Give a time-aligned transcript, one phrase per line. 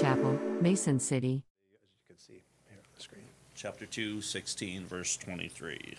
[0.00, 1.44] Chapel, Mason City.
[1.70, 1.78] You
[2.08, 3.24] can see here on the screen.
[3.54, 5.96] chapter 2, 16, verse 23.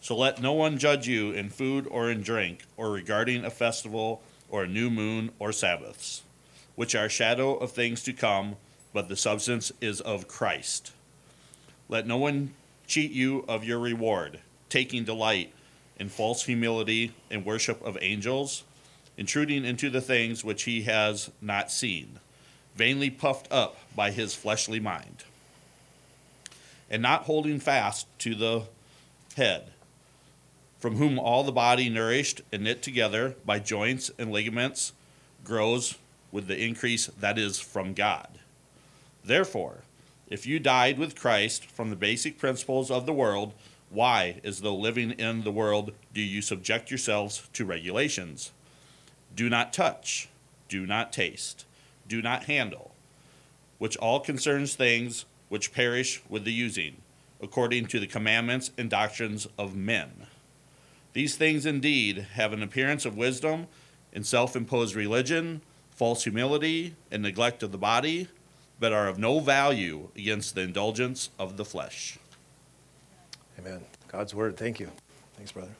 [0.00, 4.22] So let no one judge you in food or in drink, or regarding a festival,
[4.50, 6.22] or a new moon, or Sabbaths,
[6.74, 8.56] which are shadow of things to come,
[8.92, 10.92] but the substance is of Christ.
[11.88, 12.52] Let no one
[12.86, 15.54] cheat you of your reward, taking delight
[15.98, 18.64] in false humility and worship of angels,
[19.16, 22.18] intruding into the things which he has not seen
[22.74, 25.24] vainly puffed up by his fleshly mind,
[26.90, 28.62] and not holding fast to the
[29.36, 29.70] head,
[30.78, 34.92] from whom all the body, nourished and knit together by joints and ligaments,
[35.44, 35.96] grows
[36.32, 38.28] with the increase that is from God.
[39.24, 39.78] Therefore,
[40.28, 43.52] if you died with Christ from the basic principles of the world,
[43.88, 48.50] why, as though living in the world, do you subject yourselves to regulations?
[49.34, 50.28] Do not touch,
[50.68, 51.64] do not taste
[52.08, 52.92] do not handle,
[53.78, 56.96] which all concerns things which perish with the using,
[57.40, 60.26] according to the commandments and doctrines of men.
[61.12, 63.68] These things indeed have an appearance of wisdom
[64.12, 65.60] in self imposed religion,
[65.90, 68.28] false humility, and neglect of the body,
[68.80, 72.18] but are of no value against the indulgence of the flesh.
[73.58, 73.82] Amen.
[74.08, 74.56] God's word.
[74.56, 74.90] Thank you.
[75.36, 75.70] Thanks, brother.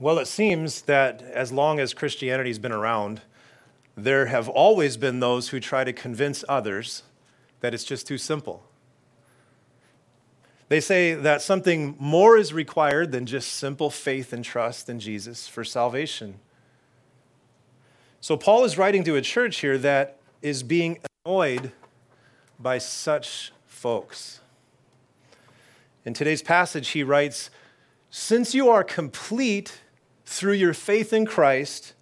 [0.00, 3.20] Well, it seems that as long as Christianity's been around,
[3.96, 7.02] there have always been those who try to convince others
[7.60, 8.62] that it's just too simple.
[10.68, 15.48] They say that something more is required than just simple faith and trust in Jesus
[15.48, 16.38] for salvation.
[18.20, 21.72] So, Paul is writing to a church here that is being annoyed
[22.60, 24.40] by such folks.
[26.04, 27.50] In today's passage, he writes,
[28.10, 29.80] Since you are complete
[30.28, 31.94] through your faith in Christ,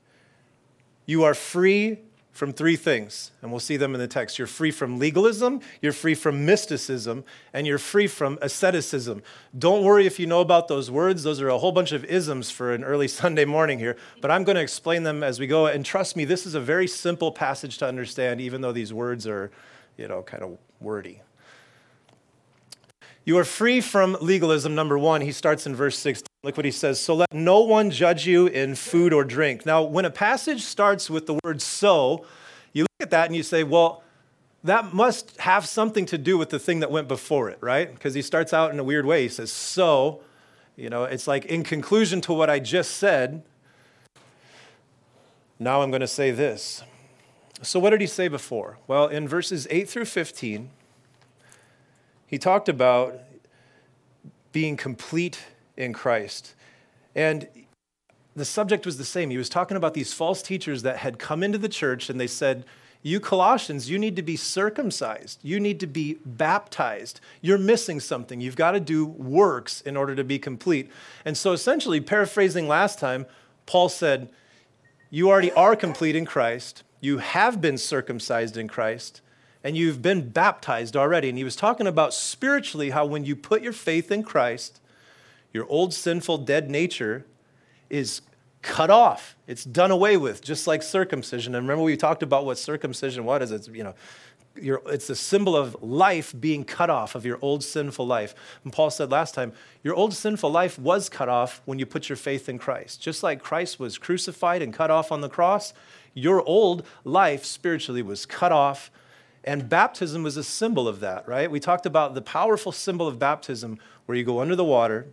[1.06, 2.00] you are free
[2.32, 4.36] from three things, and we'll see them in the text.
[4.36, 9.22] You're free from legalism, you're free from mysticism, and you're free from asceticism.
[9.56, 12.50] Don't worry if you know about those words, those are a whole bunch of isms
[12.50, 15.66] for an early Sunday morning here, but I'm going to explain them as we go.
[15.66, 19.28] And trust me, this is a very simple passage to understand, even though these words
[19.28, 19.52] are,
[19.96, 21.22] you know, kind of wordy.
[23.26, 25.20] You are free from legalism, number one.
[25.20, 26.26] He starts in verse 16.
[26.44, 27.00] Look what he says.
[27.00, 29.66] So let no one judge you in food or drink.
[29.66, 32.24] Now, when a passage starts with the word so,
[32.72, 34.04] you look at that and you say, well,
[34.62, 37.92] that must have something to do with the thing that went before it, right?
[37.92, 39.22] Because he starts out in a weird way.
[39.22, 40.20] He says, so,
[40.76, 43.42] you know, it's like in conclusion to what I just said,
[45.58, 46.84] now I'm going to say this.
[47.60, 48.78] So, what did he say before?
[48.86, 50.70] Well, in verses 8 through 15,
[52.26, 53.20] he talked about
[54.52, 55.38] being complete
[55.76, 56.54] in Christ.
[57.14, 57.48] And
[58.34, 59.30] the subject was the same.
[59.30, 62.26] He was talking about these false teachers that had come into the church and they
[62.26, 62.64] said,
[63.02, 65.40] You Colossians, you need to be circumcised.
[65.42, 67.20] You need to be baptized.
[67.40, 68.40] You're missing something.
[68.40, 70.90] You've got to do works in order to be complete.
[71.24, 73.26] And so, essentially, paraphrasing last time,
[73.64, 74.30] Paul said,
[75.10, 76.82] You already are complete in Christ.
[77.00, 79.20] You have been circumcised in Christ
[79.66, 81.28] and you've been baptized already.
[81.28, 84.80] And he was talking about spiritually how when you put your faith in Christ,
[85.52, 87.26] your old sinful dead nature
[87.90, 88.20] is
[88.62, 89.34] cut off.
[89.48, 91.56] It's done away with, just like circumcision.
[91.56, 93.50] And remember, we talked about what circumcision what is.
[93.50, 93.94] It's, you know,
[94.54, 98.36] it's the symbol of life being cut off of your old sinful life.
[98.62, 99.52] And Paul said last time,
[99.82, 103.02] your old sinful life was cut off when you put your faith in Christ.
[103.02, 105.74] Just like Christ was crucified and cut off on the cross,
[106.14, 108.92] your old life spiritually was cut off
[109.46, 111.48] and baptism was a symbol of that, right?
[111.50, 115.06] We talked about the powerful symbol of baptism where you go under the water,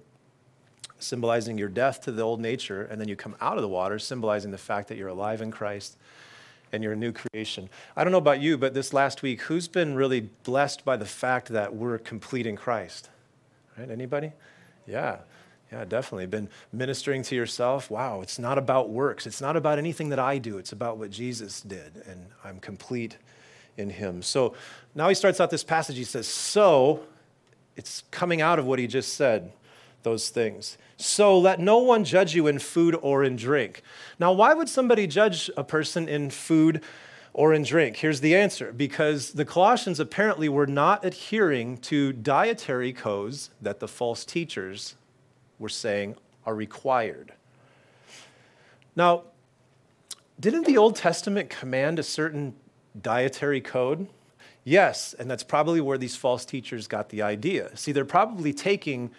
[0.97, 3.99] symbolizing your death to the old nature, and then you come out of the water,
[3.99, 5.97] symbolizing the fact that you're alive in Christ
[6.71, 7.69] and you're a new creation.
[7.95, 11.05] I don't know about you, but this last week, who's been really blessed by the
[11.05, 13.11] fact that we're complete in Christ?
[13.77, 13.91] Right?
[13.91, 14.31] Anybody?
[14.87, 15.19] Yeah.
[15.71, 16.25] Yeah, definitely.
[16.25, 17.91] Been ministering to yourself.
[17.91, 19.27] Wow, it's not about works.
[19.27, 20.57] It's not about anything that I do.
[20.57, 23.17] It's about what Jesus did, and I'm complete
[23.77, 24.21] in him.
[24.21, 24.53] So
[24.95, 25.97] now he starts out this passage.
[25.97, 27.03] He says, So,
[27.75, 29.51] it's coming out of what he just said,
[30.03, 30.77] those things.
[30.97, 33.81] So let no one judge you in food or in drink.
[34.19, 36.81] Now, why would somebody judge a person in food
[37.33, 37.97] or in drink?
[37.97, 43.87] Here's the answer because the Colossians apparently were not adhering to dietary codes that the
[43.87, 44.95] false teachers
[45.57, 46.15] were saying
[46.45, 47.33] are required.
[48.95, 49.23] Now,
[50.39, 52.53] didn't the Old Testament command a certain
[52.99, 54.07] dietary code.
[54.63, 57.75] Yes, and that's probably where these false teachers got the idea.
[57.75, 59.11] See, they're probably taking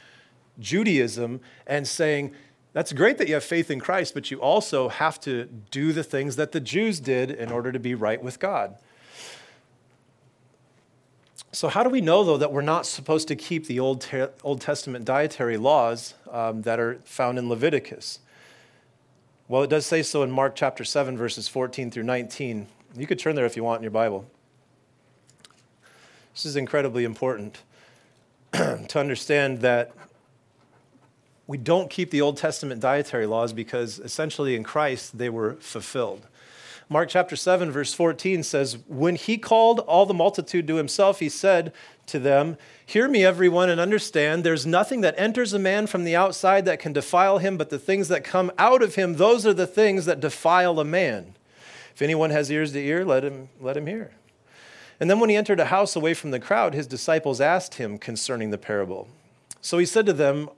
[0.59, 2.33] Judaism and saying,
[2.73, 6.03] that's great that you have faith in Christ, but you also have to do the
[6.03, 8.77] things that the Jews did in order to be right with God.
[11.53, 14.05] So, how do we know, though, that we're not supposed to keep the Old,
[14.43, 18.19] Old Testament dietary laws um, that are found in Leviticus?
[19.47, 22.67] Well, it does say so in Mark chapter 7, verses 14 through 19.
[22.97, 24.25] You could turn there if you want in your Bible.
[26.33, 27.63] This is incredibly important
[28.53, 29.93] to understand that
[31.47, 36.27] we don't keep the Old Testament dietary laws because essentially in Christ they were fulfilled.
[36.89, 41.29] Mark chapter 7, verse 14 says, When he called all the multitude to himself, he
[41.29, 41.73] said
[42.07, 46.15] to them, Hear me, everyone, and understand there's nothing that enters a man from the
[46.15, 49.55] outside that can defile him, but the things that come out of him, those are
[49.55, 51.35] the things that defile a man.
[51.95, 54.13] If anyone has ears to hear, let him, let him hear.
[55.01, 57.99] And then when he entered a house away from the crowd, his disciples asked him
[57.99, 59.09] concerning the parable.
[59.61, 60.49] So he said to them,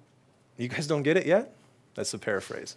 [0.57, 1.53] You guys don't get it yet?
[1.95, 2.77] That's the paraphrase.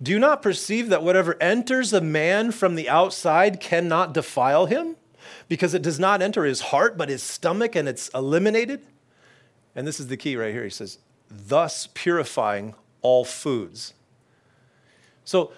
[0.00, 4.96] Do you not perceive that whatever enters a man from the outside cannot defile him?
[5.48, 8.80] Because it does not enter his heart, but his stomach, and it's eliminated?
[9.74, 10.64] And this is the key right here.
[10.64, 10.98] He says,
[11.30, 13.94] thus purifying all foods.
[15.24, 15.52] So,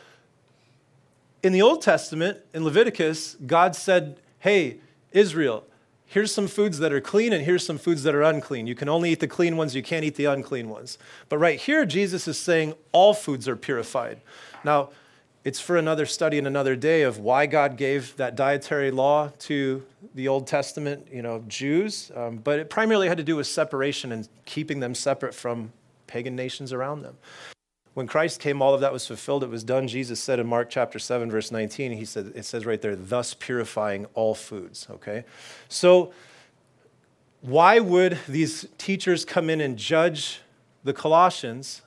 [1.42, 4.78] in the Old Testament, in Leviticus, God said, Hey,
[5.12, 5.64] Israel,
[6.06, 8.66] here's some foods that are clean and here's some foods that are unclean.
[8.66, 10.98] You can only eat the clean ones, you can't eat the unclean ones.
[11.28, 14.20] But right here, Jesus is saying all foods are purified.
[14.64, 14.90] Now,
[15.42, 19.82] it's for another study and another day of why God gave that dietary law to
[20.14, 22.12] the Old Testament, you know, Jews.
[22.14, 25.72] Um, but it primarily had to do with separation and keeping them separate from
[26.06, 27.16] pagan nations around them.
[27.94, 29.42] When Christ came, all of that was fulfilled.
[29.42, 29.88] It was done.
[29.88, 33.34] Jesus said in Mark chapter 7, verse 19, he said, it says right there, thus
[33.34, 34.86] purifying all foods.
[34.90, 35.24] Okay?
[35.68, 36.12] So
[37.40, 40.40] why would these teachers come in and judge
[40.84, 41.82] the Colossians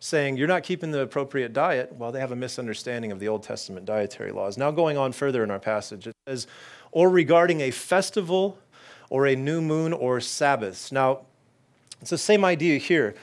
[0.00, 1.94] saying, You're not keeping the appropriate diet?
[1.94, 4.56] Well, they have a misunderstanding of the Old Testament dietary laws.
[4.56, 6.46] Now, going on further in our passage, it says,
[6.92, 8.58] Or regarding a festival
[9.10, 10.90] or a new moon or Sabbaths.
[10.90, 11.20] Now,
[12.00, 13.14] it's the same idea here.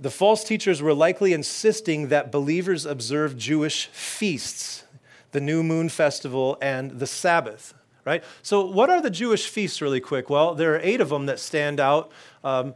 [0.00, 4.84] The false teachers were likely insisting that believers observe Jewish feasts,
[5.32, 7.74] the new moon festival and the Sabbath,
[8.06, 8.24] right?
[8.42, 10.30] So, what are the Jewish feasts, really quick?
[10.30, 12.10] Well, there are eight of them that stand out.
[12.42, 12.72] Um,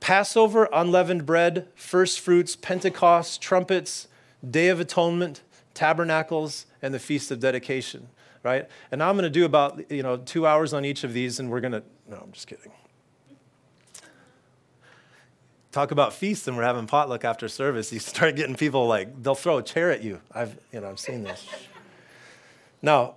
[0.00, 4.08] Passover, unleavened bread, first fruits, Pentecost, trumpets,
[4.48, 5.42] Day of Atonement,
[5.74, 8.08] tabernacles, and the Feast of Dedication,
[8.42, 8.66] right?
[8.90, 11.38] And now I'm going to do about, you know, two hours on each of these,
[11.38, 12.72] and we're going to, no, I'm just kidding
[15.72, 19.34] talk about feasts and we're having potluck after service, you start getting people like, they'll
[19.34, 20.20] throw a chair at you.
[20.30, 21.46] I've, you know, I've seen this.
[22.82, 23.16] Now,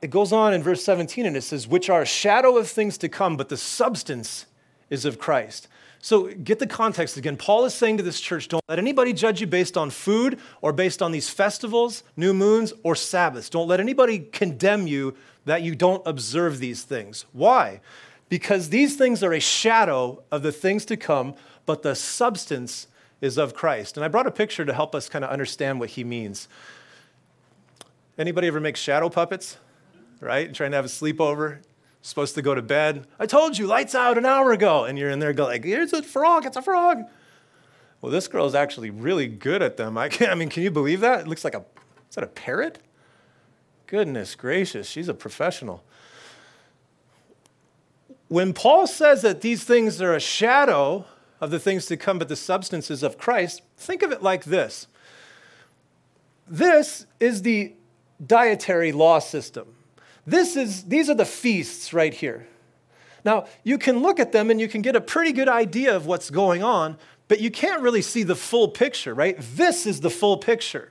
[0.00, 2.98] it goes on in verse 17 and it says, which are a shadow of things
[2.98, 4.46] to come, but the substance
[4.90, 5.68] is of Christ.
[6.00, 7.38] So get the context again.
[7.38, 10.72] Paul is saying to this church, don't let anybody judge you based on food or
[10.72, 13.48] based on these festivals, new moons, or Sabbaths.
[13.48, 15.16] Don't let anybody condemn you
[15.46, 17.24] that you don't observe these things.
[17.32, 17.80] Why?
[18.28, 21.34] Because these things are a shadow of the things to come,
[21.66, 22.86] but the substance
[23.20, 23.96] is of Christ.
[23.96, 26.48] And I brought a picture to help us kind of understand what he means.
[28.18, 29.58] Anybody ever make shadow puppets?
[30.20, 30.52] Right?
[30.52, 31.58] Trying to have a sleepover,
[32.02, 33.06] supposed to go to bed.
[33.18, 34.84] I told you, lights out an hour ago.
[34.84, 37.04] And you're in there going like, here's a frog, it's a frog.
[38.00, 39.96] Well, this girl is actually really good at them.
[39.96, 41.20] I, I mean, can you believe that?
[41.20, 41.64] It looks like a,
[42.08, 42.78] is that a parrot?
[43.86, 45.82] Goodness gracious, she's a professional
[48.34, 51.04] when Paul says that these things are a shadow
[51.40, 54.88] of the things to come, but the substances of Christ, think of it like this
[56.46, 57.72] this is the
[58.24, 59.76] dietary law system.
[60.26, 62.48] This is, these are the feasts right here.
[63.24, 66.04] Now, you can look at them and you can get a pretty good idea of
[66.04, 66.98] what's going on,
[67.28, 69.36] but you can't really see the full picture, right?
[69.38, 70.90] This is the full picture,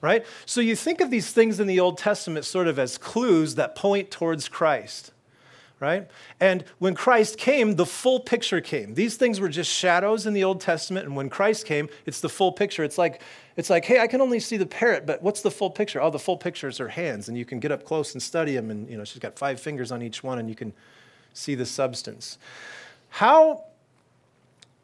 [0.00, 0.24] right?
[0.46, 3.76] So you think of these things in the Old Testament sort of as clues that
[3.76, 5.12] point towards Christ
[5.80, 6.08] right?
[6.38, 8.94] And when Christ came, the full picture came.
[8.94, 12.28] These things were just shadows in the Old Testament, and when Christ came, it's the
[12.28, 12.84] full picture.
[12.84, 13.22] It's like,
[13.56, 16.00] it's like, hey, I can only see the parrot, but what's the full picture?
[16.00, 18.54] Oh, the full picture is her hands, and you can get up close and study
[18.54, 20.72] them, and you know, she's got five fingers on each one, and you can
[21.32, 22.38] see the substance.
[23.08, 23.64] How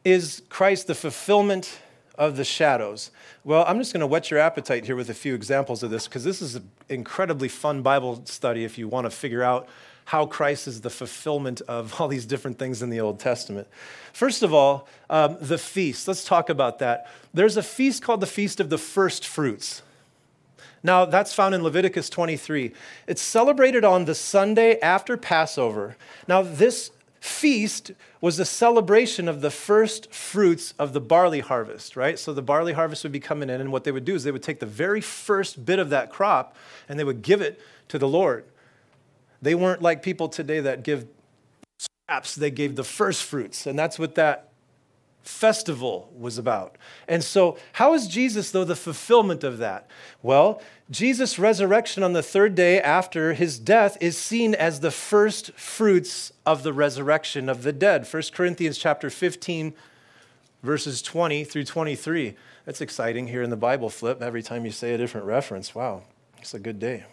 [0.03, 1.79] is Christ the fulfillment
[2.17, 3.11] of the shadows?
[3.43, 6.07] Well, I'm just going to whet your appetite here with a few examples of this
[6.07, 9.67] because this is an incredibly fun Bible study if you want to figure out
[10.07, 13.67] how Christ is the fulfillment of all these different things in the Old Testament.
[14.13, 16.07] First of all, um, the feast.
[16.07, 17.07] Let's talk about that.
[17.33, 19.81] There's a feast called the Feast of the First Fruits.
[20.81, 22.71] Now, that's found in Leviticus 23.
[23.05, 25.97] It's celebrated on the Sunday after Passover.
[26.25, 32.17] Now, this feast was a celebration of the first fruits of the barley harvest, right?
[32.17, 34.31] So the barley harvest would be coming in, and what they would do is they
[34.31, 36.55] would take the very first bit of that crop
[36.87, 37.59] and they would give it
[37.89, 38.45] to the Lord.
[39.41, 41.07] They weren't like people today that give
[41.77, 44.47] scraps, they gave the first fruits, and that's what that
[45.27, 46.77] festival was about.
[47.07, 49.89] And so, how is Jesus, though, the fulfillment of that?
[50.23, 55.51] Well, Jesus' resurrection on the third day after his death is seen as the first
[55.53, 58.07] fruits of the resurrection of the dead.
[58.11, 59.73] 1 Corinthians chapter 15,
[60.63, 62.35] verses 20 through 23.
[62.65, 64.21] That's exciting here in the Bible flip.
[64.21, 66.03] Every time you say a different reference, wow,
[66.39, 67.05] it's a good day.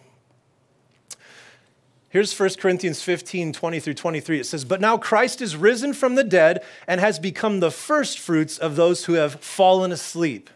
[2.15, 4.39] Here's 1 Corinthians 15, 20 through 23.
[4.39, 8.19] It says, But now Christ is risen from the dead and has become the first
[8.19, 10.49] fruits of those who have fallen asleep.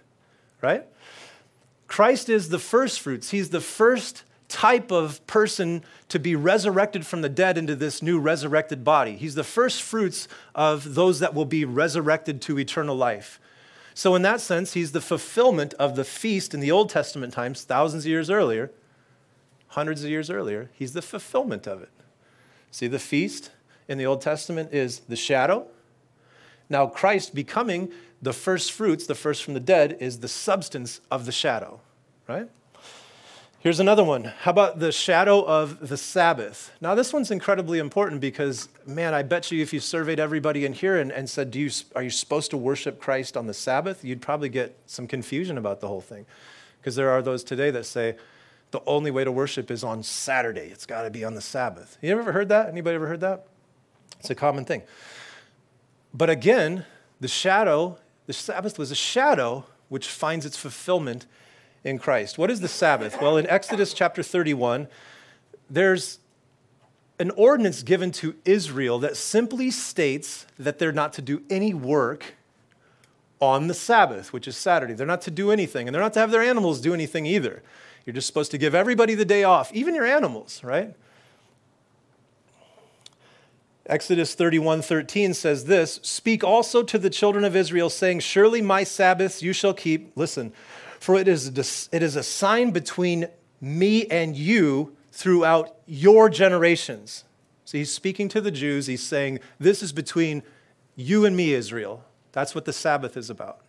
[0.61, 0.85] Right?
[1.85, 3.31] Christ is the first fruits.
[3.31, 8.21] He's the first type of person to be resurrected from the dead into this new
[8.21, 9.17] resurrected body.
[9.17, 13.37] He's the first fruits of those that will be resurrected to eternal life.
[13.93, 17.63] So, in that sense, he's the fulfillment of the feast in the Old Testament times,
[17.63, 18.71] thousands of years earlier
[19.69, 20.69] hundreds of years earlier.
[20.73, 21.89] He's the fulfillment of it.
[22.71, 23.51] See, the feast
[23.87, 25.67] in the Old Testament is the shadow.
[26.69, 31.25] Now, Christ becoming the first fruits, the first from the dead, is the substance of
[31.25, 31.79] the shadow,
[32.27, 32.49] right?
[33.61, 34.23] Here's another one.
[34.23, 36.71] How about the shadow of the Sabbath?
[36.79, 40.71] Now, this one's incredibly important because, man, I bet you if you surveyed everybody in
[40.71, 44.05] here and, and said, Do you, Are you supposed to worship Christ on the Sabbath?
[44.05, 46.25] You'd probably get some confusion about the whole thing.
[46.79, 48.15] Because there are those today that say,
[48.71, 50.67] the only way to worship is on Saturday.
[50.67, 51.97] It's got to be on the Sabbath.
[52.01, 52.69] You ever heard that?
[52.69, 53.47] Anybody ever heard that?
[54.19, 54.83] It's a common thing.
[56.13, 56.85] But again,
[57.19, 61.25] the shadow, the Sabbath was a shadow which finds its fulfillment
[61.83, 62.37] in Christ.
[62.37, 63.19] What is the Sabbath?
[63.21, 64.87] Well, in Exodus chapter 31,
[65.69, 66.19] there's
[67.19, 72.35] an ordinance given to Israel that simply states that they're not to do any work
[73.41, 74.93] on the Sabbath, which is Saturday.
[74.93, 77.61] They're not to do anything, and they're not to have their animals do anything either.
[78.09, 80.95] You're just supposed to give everybody the day off, even your animals, right?
[83.85, 88.83] Exodus 31 13 says this Speak also to the children of Israel, saying, Surely my
[88.83, 90.11] Sabbaths you shall keep.
[90.15, 90.53] Listen,
[90.99, 93.27] for it is, it is a sign between
[93.61, 97.25] me and you throughout your generations.
[97.63, 98.87] So he's speaking to the Jews.
[98.87, 100.41] He's saying, This is between
[100.95, 102.03] you and me, Israel.
[102.31, 103.61] That's what the Sabbath is about.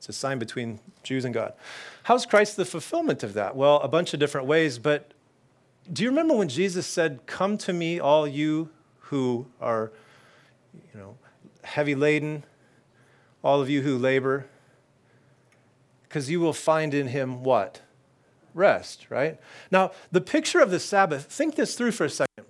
[0.00, 1.52] It's a sign between Jews and God.
[2.04, 3.54] How's Christ the fulfillment of that?
[3.54, 5.12] Well, a bunch of different ways, but
[5.92, 9.92] do you remember when Jesus said, Come to me, all you who are
[10.72, 11.18] you know,
[11.64, 12.44] heavy laden,
[13.44, 14.46] all of you who labor?
[16.04, 17.82] Because you will find in him what?
[18.54, 19.38] Rest, right?
[19.70, 22.46] Now, the picture of the Sabbath, think this through for a second.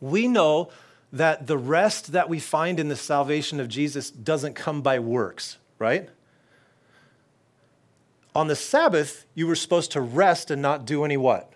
[0.00, 0.70] We know
[1.12, 5.58] that the rest that we find in the salvation of Jesus doesn't come by works,
[5.78, 6.10] right?
[8.38, 11.50] On the Sabbath, you were supposed to rest and not do any what?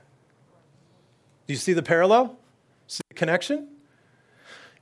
[1.46, 2.40] Do you see the parallel?
[2.88, 3.68] See the connection?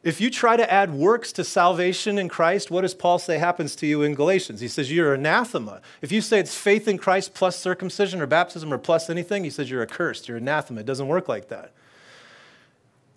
[0.02, 3.76] If you try to add works to salvation in Christ, what does Paul say happens
[3.76, 4.62] to you in Galatians?
[4.62, 5.82] He says you're anathema.
[6.00, 9.50] If you say it's faith in Christ plus circumcision or baptism or plus anything, he
[9.50, 10.80] says you're accursed, you're anathema.
[10.80, 11.74] It doesn't work like that.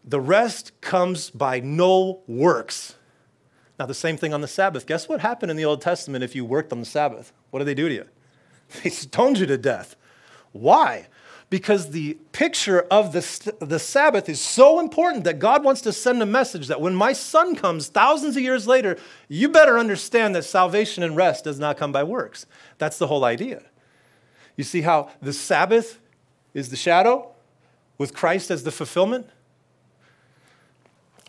[0.04, 2.96] The rest comes by no works.
[3.80, 4.86] Now, the same thing on the Sabbath.
[4.86, 7.32] Guess what happened in the Old Testament if you worked on the Sabbath?
[7.50, 8.08] What did they do to you?
[8.82, 9.96] They stoned you to death.
[10.52, 11.08] Why?
[11.50, 16.22] Because the picture of the, the Sabbath is so important that God wants to send
[16.22, 20.44] a message that when my son comes thousands of years later, you better understand that
[20.44, 22.46] salvation and rest does not come by works.
[22.80, 23.62] That's the whole idea.
[24.56, 26.00] You see how the Sabbath
[26.54, 27.32] is the shadow
[27.98, 29.28] with Christ as the fulfillment?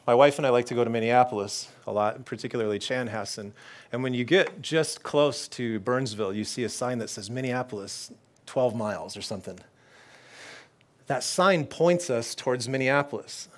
[0.07, 3.53] My wife and I like to go to Minneapolis a lot, particularly Chanhassen.
[3.91, 8.13] And when you get just close to Burnsville, you see a sign that says Minneapolis,
[8.45, 9.59] 12 miles or something.
[11.07, 13.49] That sign points us towards Minneapolis.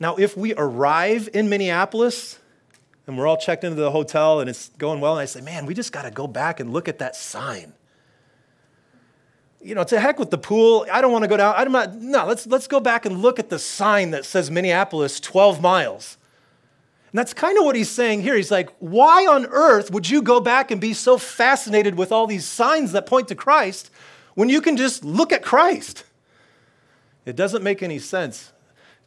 [0.00, 2.38] Now, if we arrive in Minneapolis
[3.06, 5.66] and we're all checked into the hotel and it's going well, and I say, man,
[5.66, 7.74] we just got to go back and look at that sign
[9.66, 10.86] you know, to heck with the pool.
[10.92, 11.54] I don't want to go down.
[11.56, 15.18] I'm not, no, let's, let's go back and look at the sign that says Minneapolis
[15.18, 16.16] 12 miles.
[17.10, 18.36] And that's kind of what he's saying here.
[18.36, 22.26] He's like, why on earth would you go back and be so fascinated with all
[22.26, 23.90] these signs that point to Christ
[24.34, 26.04] when you can just look at Christ?
[27.24, 28.52] It doesn't make any sense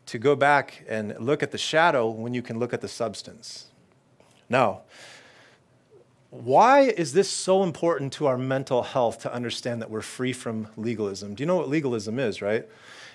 [0.07, 3.67] to go back and look at the shadow when you can look at the substance.
[4.49, 4.81] Now,
[6.31, 10.67] why is this so important to our mental health to understand that we're free from
[10.77, 11.33] legalism?
[11.33, 12.67] Do you know what legalism is, right?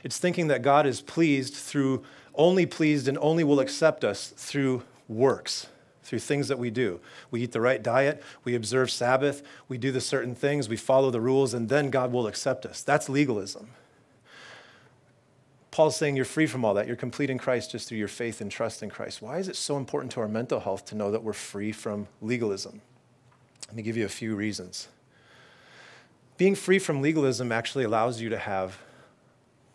[0.02, 2.02] It's thinking that God is pleased through,
[2.34, 5.68] only pleased and only will accept us through works,
[6.02, 7.00] through things that we do.
[7.30, 11.10] We eat the right diet, we observe Sabbath, we do the certain things, we follow
[11.10, 12.82] the rules, and then God will accept us.
[12.82, 13.70] That's legalism.
[15.70, 16.86] Paul's saying you're free from all that.
[16.86, 19.22] You're complete in Christ just through your faith and trust in Christ.
[19.22, 22.06] Why is it so important to our mental health to know that we're free from
[22.20, 22.80] legalism?
[23.68, 24.88] Let me give you a few reasons.
[26.36, 28.78] Being free from legalism actually allows you to have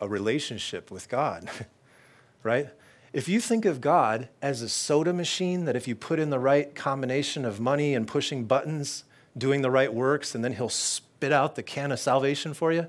[0.01, 1.49] a relationship with God,
[2.43, 2.69] right?
[3.11, 6.39] If you think of God as a soda machine that if you put in the
[6.39, 9.03] right combination of money and pushing buttons,
[9.37, 12.87] doing the right works, and then he'll spit out the can of salvation for you,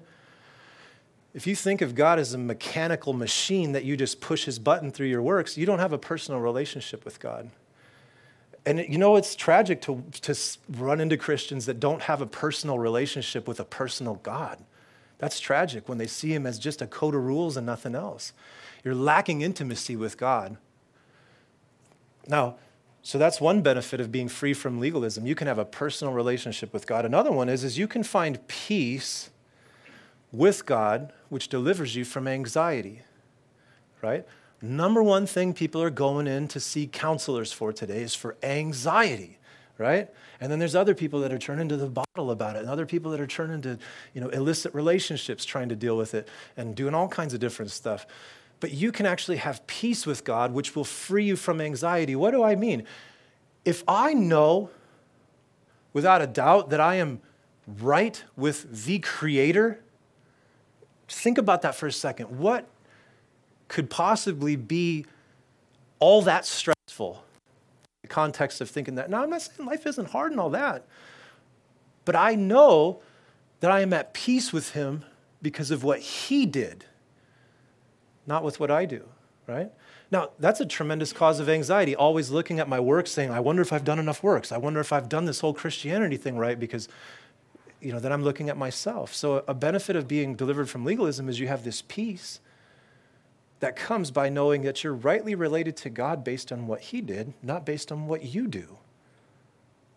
[1.32, 4.90] if you think of God as a mechanical machine that you just push his button
[4.90, 7.50] through your works, you don't have a personal relationship with God.
[8.66, 10.34] And you know, it's tragic to, to
[10.68, 14.58] run into Christians that don't have a personal relationship with a personal God.
[15.18, 18.32] That's tragic when they see him as just a code of rules and nothing else.
[18.84, 20.56] You're lacking intimacy with God.
[22.26, 22.56] Now,
[23.02, 25.26] so that's one benefit of being free from legalism.
[25.26, 27.04] You can have a personal relationship with God.
[27.04, 29.30] Another one is, is you can find peace
[30.32, 33.02] with God, which delivers you from anxiety,
[34.02, 34.26] right?
[34.62, 39.38] Number one thing people are going in to see counselors for today is for anxiety,
[39.78, 40.08] right?
[40.40, 42.86] And then there's other people that are turning to the bottle about it, and other
[42.86, 43.78] people that are turning to,
[44.14, 47.70] you know, illicit relationships trying to deal with it and doing all kinds of different
[47.70, 48.06] stuff.
[48.60, 52.14] But you can actually have peace with God, which will free you from anxiety.
[52.14, 52.84] What do I mean?
[53.64, 54.70] If I know
[55.92, 57.20] without a doubt that I am
[57.66, 59.80] right with the Creator,
[61.10, 62.38] Think about that for a second.
[62.38, 62.66] What
[63.70, 65.06] could possibly be
[66.00, 67.24] all that stressful?
[68.02, 69.08] In the context of thinking that.
[69.08, 70.84] Now, I'm not saying life isn't hard and all that,
[72.04, 73.00] but I know
[73.60, 75.04] that I am at peace with Him
[75.40, 76.84] because of what He did,
[78.26, 79.04] not with what I do,
[79.46, 79.70] right?
[80.10, 83.62] Now, that's a tremendous cause of anxiety, always looking at my work saying, I wonder
[83.62, 84.50] if I've done enough works.
[84.50, 86.88] I wonder if I've done this whole Christianity thing right because
[87.80, 89.14] you know, then I'm looking at myself.
[89.14, 92.40] So a benefit of being delivered from legalism is you have this peace
[93.60, 97.34] that comes by knowing that you're rightly related to God based on what he did,
[97.42, 98.78] not based on what you do.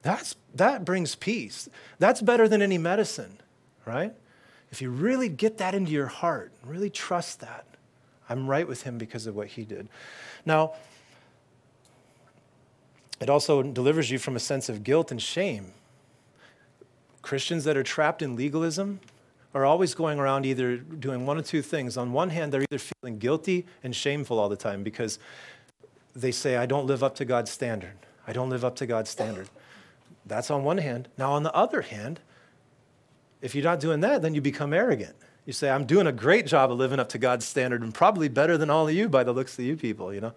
[0.02, 1.70] That's, that brings peace.
[1.98, 3.40] That's better than any medicine,
[3.86, 4.14] right?
[4.70, 7.66] If you really get that into your heart, really trust that,
[8.30, 9.88] I'm right with him because of what he did.
[10.46, 10.74] Now,
[13.22, 15.72] it also delivers you from a sense of guilt and shame
[17.22, 19.00] Christians that are trapped in legalism
[19.54, 21.98] are always going around either doing one of two things.
[21.98, 25.20] On one hand, they're either feeling guilty and shameful all the time because
[26.16, 27.94] they say, I don't live up to God's standard.
[28.28, 29.50] I don't live up to God's standard.
[30.26, 31.10] That's on one hand.
[31.18, 32.20] Now, on the other hand,
[33.42, 35.16] if you're not doing that, then you become arrogant.
[35.46, 38.30] You say, I'm doing a great job of living up to God's standard and probably
[38.30, 40.34] better than all of you by the looks of you people, you know?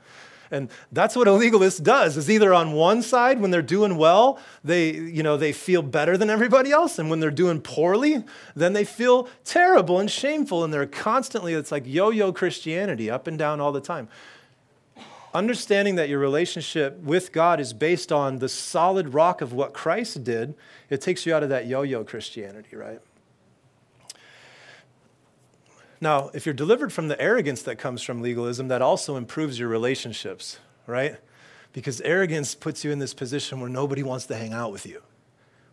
[0.50, 4.38] And that's what a legalist does is either on one side when they're doing well,
[4.62, 6.98] they, you know, they feel better than everybody else.
[6.98, 10.64] And when they're doing poorly, then they feel terrible and shameful.
[10.64, 14.08] And they're constantly, it's like yo-yo Christianity, up and down all the time.
[15.34, 20.24] Understanding that your relationship with God is based on the solid rock of what Christ
[20.24, 20.54] did,
[20.88, 23.00] it takes you out of that yo-yo Christianity, right?
[26.00, 29.68] Now, if you're delivered from the arrogance that comes from legalism, that also improves your
[29.68, 31.16] relationships, right?
[31.72, 35.02] Because arrogance puts you in this position where nobody wants to hang out with you,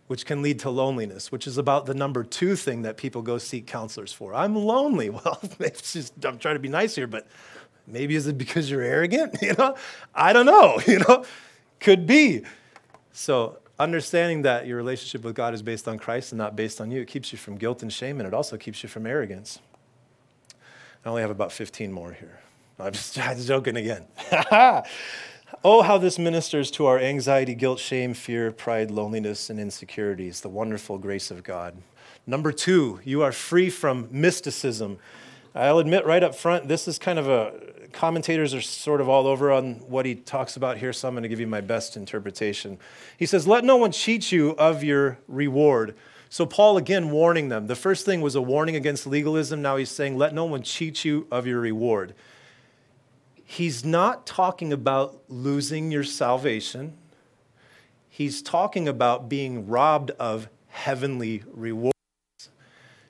[0.07, 3.38] which can lead to loneliness, which is about the number two thing that people go
[3.38, 4.33] seek counselors for.
[4.33, 5.09] I'm lonely.
[5.25, 7.27] Well, just, I'm trying to be nice here, but
[7.86, 9.38] maybe is it because you're arrogant?
[9.41, 9.75] You know,
[10.15, 10.79] I don't know.
[10.88, 11.25] You know,
[11.79, 12.43] could be.
[13.12, 16.91] So understanding that your relationship with God is based on Christ and not based on
[16.91, 19.59] you, it keeps you from guilt and shame, and it also keeps you from arrogance.
[21.05, 22.39] I only have about 15 more here.
[22.79, 24.05] I'm just, joking again.
[25.63, 30.49] oh, how this ministers to our anxiety, guilt, shame, fear, pride, loneliness, and insecurities, the
[30.49, 31.75] wonderful grace of God.
[32.25, 34.97] Number two, you are free from mysticism.
[35.53, 37.53] I'll admit right up front, this is kind of a,
[37.91, 41.23] commentators are sort of all over on what he talks about here, so I'm going
[41.23, 42.79] to give you my best interpretation.
[43.17, 45.95] He says, Let no one cheat you of your reward.
[46.33, 47.67] So, Paul again warning them.
[47.67, 49.61] The first thing was a warning against legalism.
[49.61, 52.15] Now he's saying, let no one cheat you of your reward.
[53.45, 56.97] He's not talking about losing your salvation,
[58.09, 61.93] he's talking about being robbed of heavenly rewards.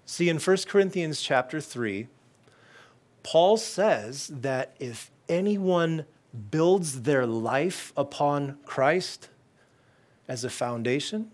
[0.06, 2.10] See, in 1 Corinthians chapter 3,
[3.24, 6.04] Paul says that if anyone
[6.52, 9.30] builds their life upon Christ,
[10.28, 11.32] as a foundation,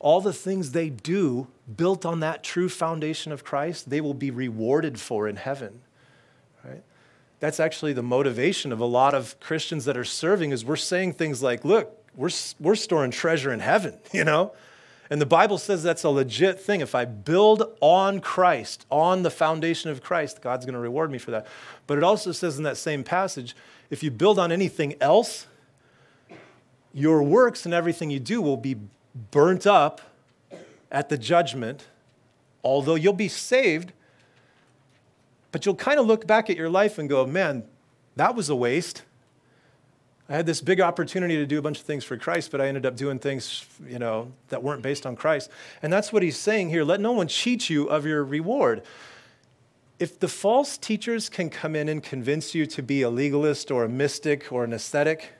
[0.00, 4.30] all the things they do built on that true foundation of Christ, they will be
[4.30, 5.80] rewarded for in heaven.
[6.64, 6.82] Right?
[7.40, 11.14] That's actually the motivation of a lot of Christians that are serving is we're saying
[11.14, 12.30] things like, look, we're,
[12.60, 14.52] we're storing treasure in heaven, you know?
[15.10, 16.80] And the Bible says that's a legit thing.
[16.82, 21.16] If I build on Christ, on the foundation of Christ, God's going to reward me
[21.16, 21.46] for that.
[21.86, 23.56] But it also says in that same passage,
[23.88, 25.46] if you build on anything else,
[26.92, 28.76] your works and everything you do will be
[29.14, 30.00] burnt up
[30.90, 31.86] at the judgment,
[32.62, 33.92] although you'll be saved.
[35.50, 37.64] But you'll kind of look back at your life and go, man,
[38.16, 39.02] that was a waste.
[40.28, 42.68] I had this big opportunity to do a bunch of things for Christ, but I
[42.68, 45.50] ended up doing things, you know, that weren't based on Christ.
[45.82, 46.84] And that's what he's saying here.
[46.84, 48.82] Let no one cheat you of your reward.
[49.98, 53.84] If the false teachers can come in and convince you to be a legalist or
[53.84, 55.32] a mystic or an ascetic,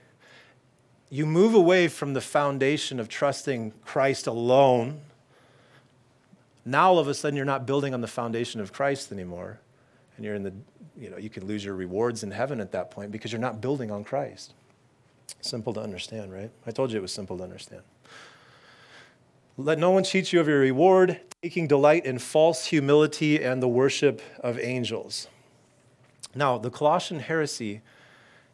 [1.10, 5.00] you move away from the foundation of trusting Christ alone.
[6.64, 9.60] Now all of a sudden you're not building on the foundation of Christ anymore.
[10.16, 10.52] And you're in the,
[10.98, 13.60] you know, you can lose your rewards in heaven at that point because you're not
[13.60, 14.52] building on Christ.
[15.40, 16.50] Simple to understand, right?
[16.66, 17.82] I told you it was simple to understand.
[19.56, 23.68] Let no one cheat you of your reward, taking delight in false humility and the
[23.68, 25.28] worship of angels.
[26.34, 27.80] Now, the Colossian heresy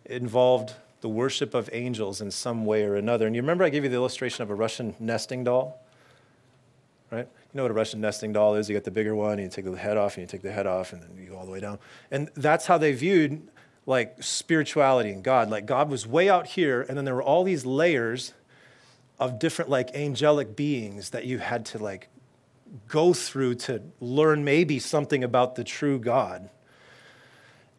[0.04, 3.26] involved the worship of angels in some way or another.
[3.26, 5.78] And you remember I gave you the illustration of a Russian nesting doll?
[7.10, 7.28] Right?
[7.28, 8.70] You know what a Russian nesting doll is?
[8.70, 10.50] You get the bigger one, and you take the head off, and you take the
[10.50, 11.78] head off, and then you go all the way down.
[12.10, 13.46] And that's how they viewed
[13.84, 15.50] like spirituality and God.
[15.50, 18.32] Like God was way out here, and then there were all these layers
[19.18, 22.08] of different like angelic beings that you had to like
[22.88, 26.48] go through to learn maybe something about the true God.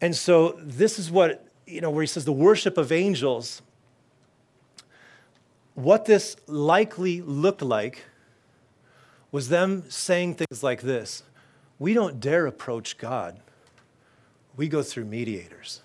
[0.00, 3.62] And so this is what, you know, where he says the worship of angels,
[5.74, 8.04] what this likely looked like
[9.32, 11.22] was them saying things like this
[11.78, 13.40] We don't dare approach God,
[14.56, 15.82] we go through mediators.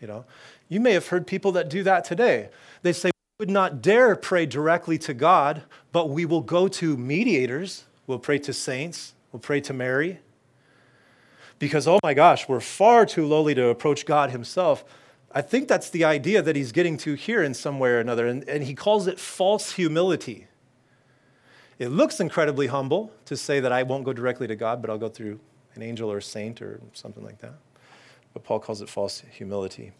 [0.00, 0.24] You know,
[0.68, 2.50] you may have heard people that do that today.
[2.82, 6.96] They say, we would not dare pray directly to God, but we will go to
[6.96, 7.84] mediators.
[8.06, 9.14] We'll pray to saints.
[9.32, 10.20] We'll pray to Mary.
[11.58, 14.84] Because, oh my gosh, we're far too lowly to approach God Himself.
[15.32, 18.26] I think that's the idea that he's getting to here in some way or another.
[18.26, 20.46] And, and he calls it false humility.
[21.78, 24.98] It looks incredibly humble to say that I won't go directly to God, but I'll
[24.98, 25.40] go through
[25.74, 27.54] an angel or a saint or something like that
[28.36, 29.92] but Paul calls it false humility.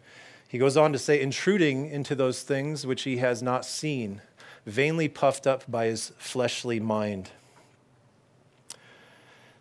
[0.47, 4.21] He goes on to say, intruding into those things which he has not seen,
[4.67, 7.31] vainly puffed up by his fleshly mind.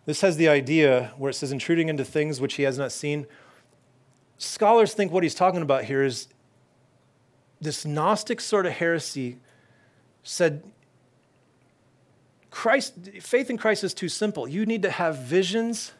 [0.05, 3.25] This has the idea where it says intruding into things which he has not seen.
[4.37, 6.27] Scholars think what he's talking about here is
[7.59, 9.37] this Gnostic sort of heresy
[10.23, 10.63] said
[12.51, 14.47] Christ, faith in Christ is too simple.
[14.47, 15.91] You need to have visions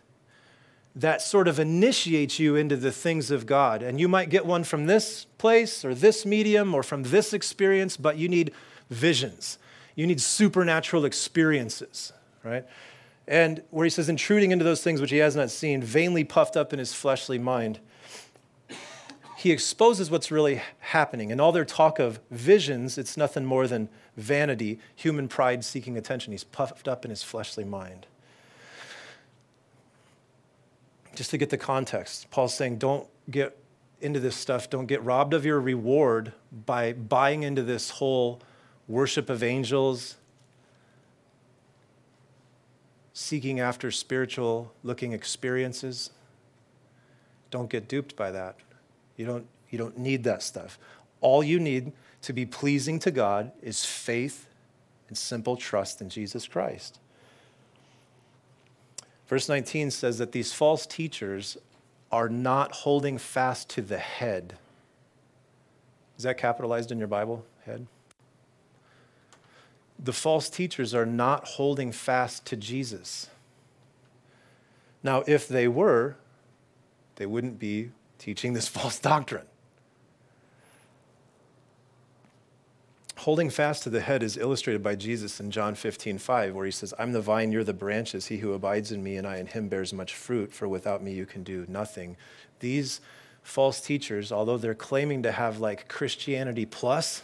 [0.96, 3.84] that sort of initiates you into the things of God.
[3.84, 7.98] And you might get one from this place or this medium or from this experience,
[7.98, 8.54] but you need
[8.90, 9.58] visions.
[9.96, 12.14] You need supernatural experiences,
[12.44, 12.66] right?
[13.28, 16.56] And where he says, intruding into those things which he has not seen, vainly puffed
[16.56, 17.80] up in his fleshly mind,
[19.38, 21.32] he exposes what's really happening.
[21.32, 26.32] And all their talk of visions, it's nothing more than vanity, human pride seeking attention.
[26.32, 28.06] He's puffed up in his fleshly mind
[31.16, 33.58] just to get the context, Paul's saying, don't get
[34.02, 36.34] into this stuff, don't get robbed of your reward
[36.66, 38.42] by buying into this whole
[38.88, 40.18] worship of angels,
[43.18, 46.10] seeking after spiritual looking experiences.
[47.50, 48.58] Don't get duped by that.
[49.16, 50.78] You don't, you don't need that stuff.
[51.22, 54.48] All you need to be pleasing to God is faith
[55.08, 57.00] and simple trust in Jesus Christ.
[59.28, 61.58] Verse 19 says that these false teachers
[62.12, 64.58] are not holding fast to the head.
[66.18, 67.46] Is that capitalized in your Bible?
[67.66, 67.88] Head?
[69.98, 73.30] The false teachers are not holding fast to Jesus.
[75.04, 76.16] Now, if they were,
[77.16, 79.46] they wouldn't be teaching this false doctrine.
[83.18, 86.72] Holding fast to the head is illustrated by Jesus in John 15, 5, where he
[86.72, 88.28] says, I'm the vine, you're the branches.
[88.28, 91.14] He who abides in me and I in him bears much fruit, for without me
[91.14, 92.18] you can do nothing.
[92.60, 93.02] These
[93.42, 97.24] false teachers, although they're claiming to have like Christianity plus,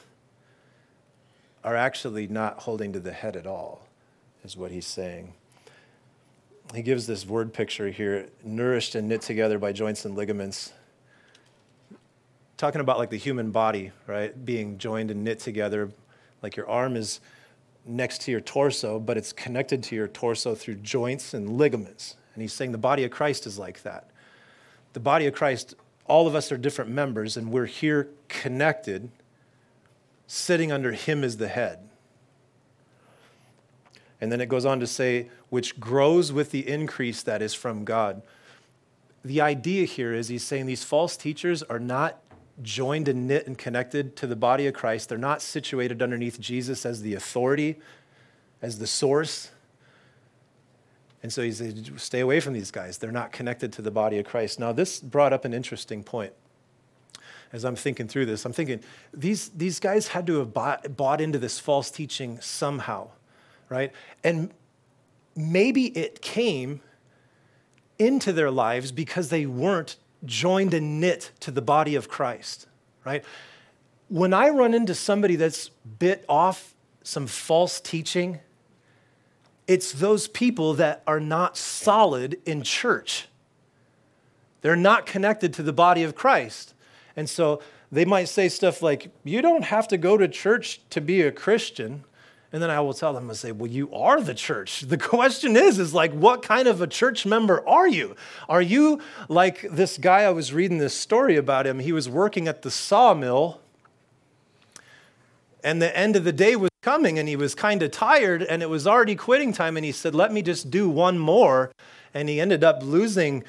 [1.63, 3.87] are actually not holding to the head at all,
[4.43, 5.33] is what he's saying.
[6.73, 10.73] He gives this word picture here nourished and knit together by joints and ligaments
[12.61, 14.45] talking about like the human body, right?
[14.45, 15.89] Being joined and knit together
[16.43, 17.19] like your arm is
[17.87, 22.17] next to your torso, but it's connected to your torso through joints and ligaments.
[22.35, 24.11] And he's saying the body of Christ is like that.
[24.93, 25.73] The body of Christ,
[26.05, 29.09] all of us are different members, and we're here connected,
[30.33, 31.77] sitting under him as the head.
[34.21, 37.83] And then it goes on to say, which grows with the increase that is from
[37.83, 38.21] God.
[39.25, 42.21] The idea here is he's saying these false teachers are not
[42.61, 45.09] joined and knit and connected to the body of Christ.
[45.09, 47.77] They're not situated underneath Jesus as the authority,
[48.61, 49.51] as the source.
[51.23, 52.99] And so he said, stay away from these guys.
[52.99, 54.61] They're not connected to the body of Christ.
[54.61, 56.31] Now, this brought up an interesting point.
[57.53, 58.79] As I'm thinking through this, I'm thinking
[59.13, 63.09] these, these guys had to have bought, bought into this false teaching somehow,
[63.69, 63.91] right?
[64.23, 64.51] And
[65.35, 66.81] maybe it came
[67.99, 72.67] into their lives because they weren't joined and knit to the body of Christ,
[73.05, 73.23] right?
[74.07, 78.39] When I run into somebody that's bit off some false teaching,
[79.67, 83.27] it's those people that are not solid in church.
[84.61, 86.73] They're not connected to the body of Christ.
[87.15, 91.01] And so they might say stuff like, You don't have to go to church to
[91.01, 92.03] be a Christian.
[92.53, 94.81] And then I will tell them and say, well, you are the church.
[94.91, 98.15] The question is, is like, what kind of a church member are you?
[98.49, 101.79] Are you like this guy I was reading this story about him?
[101.79, 103.61] He was working at the sawmill,
[105.63, 108.61] and the end of the day was coming, and he was kind of tired, and
[108.61, 111.71] it was already quitting time, and he said, let me just do one more.
[112.13, 113.45] And he ended up losing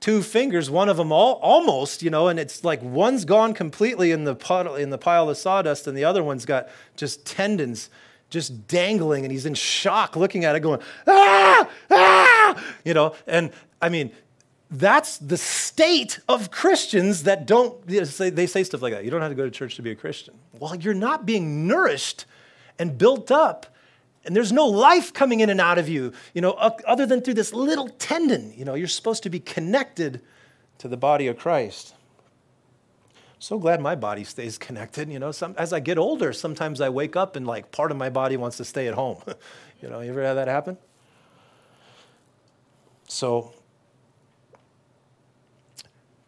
[0.00, 4.10] two fingers, one of them all, almost, you know, and it's like one's gone completely
[4.10, 7.90] in the, puddle, in the pile of sawdust, and the other one's got just tendons
[8.30, 11.68] just dangling and he's in shock looking at it going ah!
[11.90, 12.64] Ah!
[12.84, 13.50] You know and
[13.82, 14.12] i mean
[14.70, 19.04] that's the state of christians that don't they say stuff like that.
[19.04, 20.34] You don't have to go to church to be a christian.
[20.58, 22.24] Well you're not being nourished
[22.78, 23.66] and built up
[24.24, 27.34] and there's no life coming in and out of you you know other than through
[27.34, 30.20] this little tendon you know you're supposed to be connected
[30.78, 31.94] to the body of christ
[33.42, 35.10] so glad my body stays connected.
[35.10, 37.96] You know, some, as I get older, sometimes I wake up and like part of
[37.96, 39.16] my body wants to stay at home.
[39.82, 40.76] you know, you ever had that happen?
[43.08, 43.54] So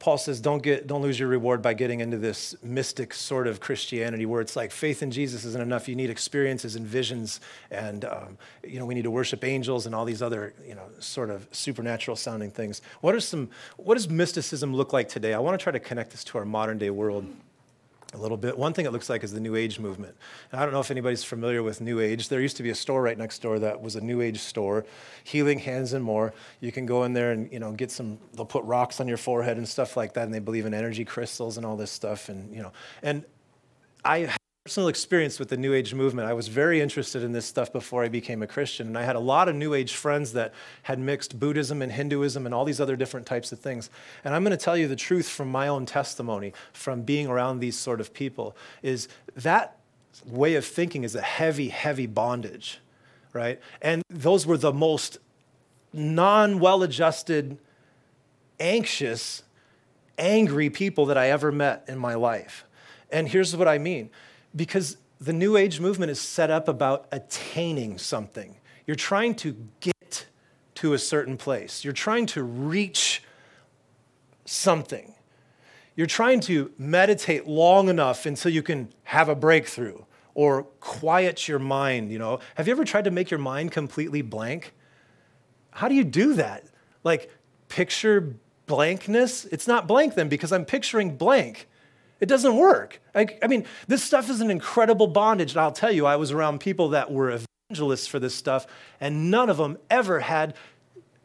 [0.03, 3.61] Paul says, don't, get, don't lose your reward by getting into this mystic sort of
[3.61, 5.89] Christianity where it's like faith in Jesus isn't enough.
[5.89, 7.39] You need experiences and visions,
[7.71, 10.83] and um, you know we need to worship angels and all these other you know
[10.99, 12.83] sort of supernatural sounding things.
[13.01, 13.49] What are some?
[13.77, 15.35] What does mysticism look like today?
[15.35, 17.33] I want to try to connect this to our modern day world
[18.15, 18.57] a little bit.
[18.59, 20.15] One thing it looks like is the New Age movement.
[20.51, 22.29] And I don't know if anybody's familiar with New Age.
[22.29, 24.85] There used to be a store right next door that was a New Age store,
[25.25, 26.35] Healing Hands and More.
[26.61, 28.19] You can go in there and you know get some.
[28.35, 31.05] They'll put rocks on your forehead and stuff like that, and they believe in energy
[31.05, 32.29] crystals and all this stuff.
[32.29, 32.73] And you know,
[33.03, 33.25] and
[34.05, 36.29] I personal experience with the New Age movement.
[36.29, 38.87] I was very interested in this stuff before I became a Christian.
[38.87, 42.47] And I had a lot of New Age friends that had mixed Buddhism and Hinduism
[42.47, 43.91] and all these other different types of things.
[44.25, 47.59] And I'm going to tell you the truth from my own testimony, from being around
[47.59, 49.79] these sort of people, is that
[50.25, 52.79] way of thinking is a heavy, heavy bondage,
[53.33, 53.61] right?
[53.81, 55.19] And those were the most
[55.93, 57.59] non well adjusted,
[58.61, 59.43] anxious,
[60.19, 62.65] angry people that I ever met in my life.
[63.11, 64.11] And here's what I mean
[64.55, 68.57] because the New Age movement is set up about attaining something.
[68.87, 70.27] You're trying to get
[70.77, 73.23] to a certain place, you're trying to reach
[74.45, 75.15] something.
[75.95, 80.03] You're trying to meditate long enough until you can have a breakthrough
[80.35, 82.41] or quiet your mind, you know.
[82.55, 84.73] Have you ever tried to make your mind completely blank?
[85.71, 86.65] How do you do that?
[87.05, 87.31] Like
[87.69, 88.37] picture
[88.67, 89.45] blankness?
[89.47, 91.69] It's not blank then because I'm picturing blank.
[92.23, 93.03] It doesn't work.
[93.17, 95.53] I, I, mean, this stuff is an incredible bondage.
[95.53, 97.37] And I'll tell you, I was around people that were
[97.69, 98.65] evangelists for this stuff,
[99.01, 100.55] and none of them ever had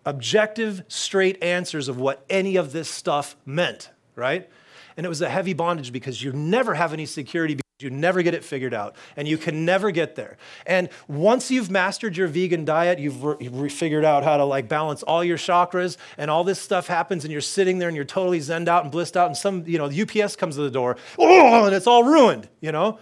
[0.07, 4.49] objective, straight answers of what any of this stuff meant, right?
[4.97, 8.33] And it was a heavy bondage because you never have any security you never get
[8.33, 10.37] it figured out, and you can never get there.
[10.65, 14.67] And once you've mastered your vegan diet, you've, re- you've figured out how to like
[14.67, 18.05] balance all your chakras, and all this stuff happens, and you're sitting there and you're
[18.05, 20.97] totally zenned out and blissed out, and some, you know, UPS comes to the door,
[21.19, 22.97] oh, and it's all ruined, you know?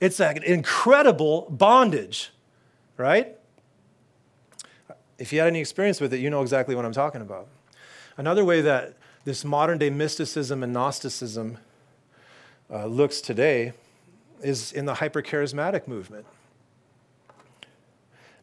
[0.00, 2.30] It's an incredible bondage,
[2.96, 3.36] right?
[5.18, 7.48] If you had any experience with it, you know exactly what I'm talking about.
[8.16, 11.58] Another way that this modern day mysticism and Gnosticism
[12.70, 13.72] uh, looks today
[14.42, 16.26] is in the hypercharismatic movement.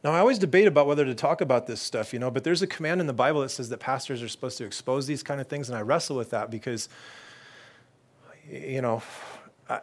[0.04, 2.64] Now, I always debate about whether to talk about this stuff, you know, but there's
[2.64, 5.40] a command in the Bible that says that pastors are supposed to expose these kind
[5.40, 6.90] of things, and I wrestle with that because,
[8.50, 9.04] you know,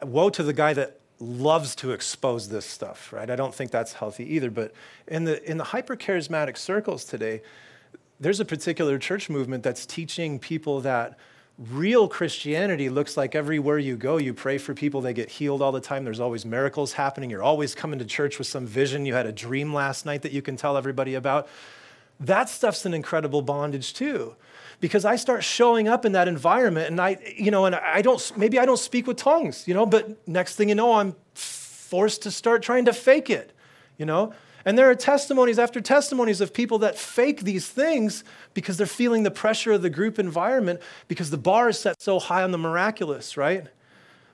[0.03, 3.31] woe to the guy that loves to expose this stuff, right?
[3.31, 4.51] I don't think that's healthy either.
[4.51, 4.73] But
[5.07, 7.43] in the, in the hyper charismatic circles today,
[8.21, 11.19] there's a particular church movement that's teaching people that
[11.59, 15.73] real Christianity looks like everywhere you go, you pray for people, they get healed all
[15.73, 16.05] the time.
[16.05, 17.31] There's always miracles happening.
[17.31, 19.05] You're always coming to church with some vision.
[19.05, 21.49] You had a dream last night that you can tell everybody about.
[22.21, 24.37] That stuff's an incredible bondage too.
[24.81, 28.33] Because I start showing up in that environment and I, you know, and I don't,
[28.37, 32.23] maybe I don't speak with tongues, you know, but next thing you know, I'm forced
[32.23, 33.53] to start trying to fake it,
[33.97, 34.33] you know?
[34.65, 39.23] And there are testimonies after testimonies of people that fake these things because they're feeling
[39.23, 42.59] the pressure of the group environment because the bar is set so high on the
[42.59, 43.69] miraculous, right?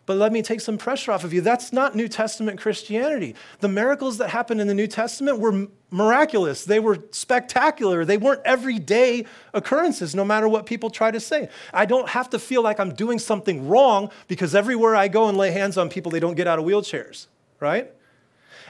[0.07, 1.41] But let me take some pressure off of you.
[1.41, 3.35] That's not New Testament Christianity.
[3.61, 8.05] The miracles that happened in the New Testament were miraculous, they were spectacular.
[8.05, 11.49] They weren't everyday occurrences, no matter what people try to say.
[11.73, 15.39] I don't have to feel like I'm doing something wrong because everywhere I go and
[15.39, 17.29] lay hands on people, they don't get out of wheelchairs,
[17.61, 17.91] right?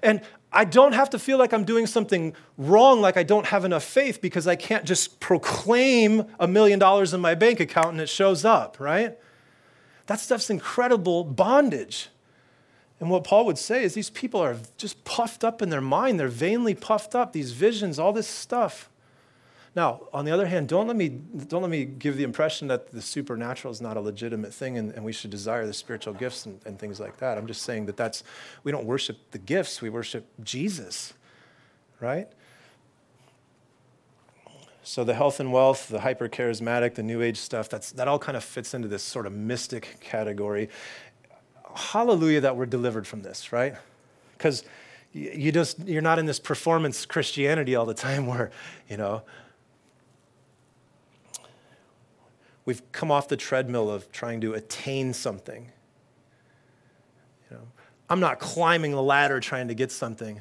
[0.03, 0.21] And
[0.55, 3.83] I don't have to feel like I'm doing something wrong, like I don't have enough
[3.83, 8.09] faith, because I can't just proclaim a million dollars in my bank account and it
[8.09, 9.19] shows up, right?
[10.07, 12.09] That stuff's incredible bondage.
[13.01, 16.21] And what Paul would say is these people are just puffed up in their mind.
[16.21, 18.89] They're vainly puffed up, these visions, all this stuff.
[19.77, 22.93] Now, on the other hand, don't let me, don't let me give the impression that
[22.93, 26.47] the supernatural is not a legitimate thing and, and we should desire the spiritual gifts
[26.47, 27.37] and, and things like that.
[27.37, 28.23] I'm just saying that that's,
[28.63, 31.15] we don't worship the gifts, we worship Jesus,
[32.01, 32.29] right?
[34.85, 38.19] So the health and wealth, the hyper charismatic, the new age stuff, that's, that all
[38.19, 40.69] kind of fits into this sort of mystic category.
[41.75, 43.75] Hallelujah that we're delivered from this, right?
[44.37, 44.63] Because
[45.13, 48.51] you just you're not in this performance Christianity all the time where,
[48.89, 49.23] you know,
[52.65, 55.71] We've come off the treadmill of trying to attain something.
[57.51, 57.63] You know,
[58.09, 60.41] I'm not climbing the ladder trying to get something.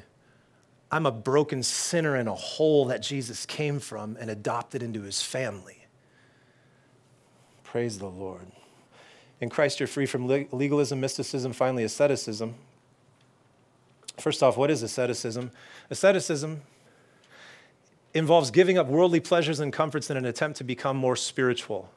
[0.90, 5.20] I'm a broken sinner in a hole that Jesus came from and adopted into his
[5.20, 5.86] family.
[7.62, 8.46] Praise the Lord.
[9.40, 12.54] In Christ, you're free from legalism, mysticism, finally, asceticism.
[14.18, 15.50] First off, what is asceticism?
[15.90, 16.62] Asceticism
[18.14, 21.90] involves giving up worldly pleasures and comforts in an attempt to become more spiritual.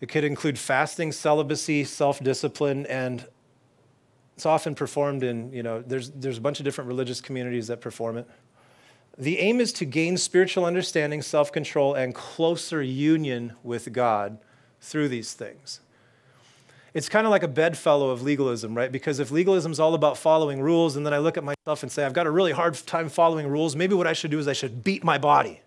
[0.00, 3.26] It could include fasting, celibacy, self discipline, and
[4.34, 7.82] it's often performed in, you know, there's, there's a bunch of different religious communities that
[7.82, 8.26] perform it.
[9.18, 14.38] The aim is to gain spiritual understanding, self control, and closer union with God
[14.80, 15.80] through these things.
[16.94, 18.90] It's kind of like a bedfellow of legalism, right?
[18.90, 21.92] Because if legalism is all about following rules, and then I look at myself and
[21.92, 24.48] say, I've got a really hard time following rules, maybe what I should do is
[24.48, 25.60] I should beat my body,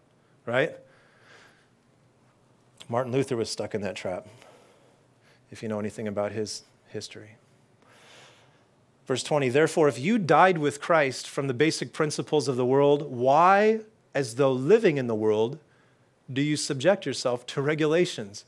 [0.45, 0.75] right?
[2.89, 4.27] Martin Luther was stuck in that trap,
[5.51, 7.31] if you know anything about his history.
[9.05, 13.11] Verse 20, therefore, if you died with Christ from the basic principles of the world,
[13.11, 13.81] why,
[14.13, 15.59] as though living in the world,
[16.31, 18.45] do you subject yourself to regulations?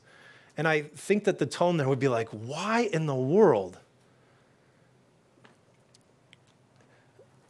[0.56, 3.78] And I think that the tone there would be like, why in the world?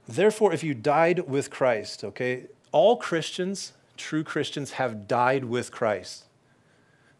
[0.09, 6.25] Therefore, if you died with Christ, okay, all Christians, true Christians, have died with Christ.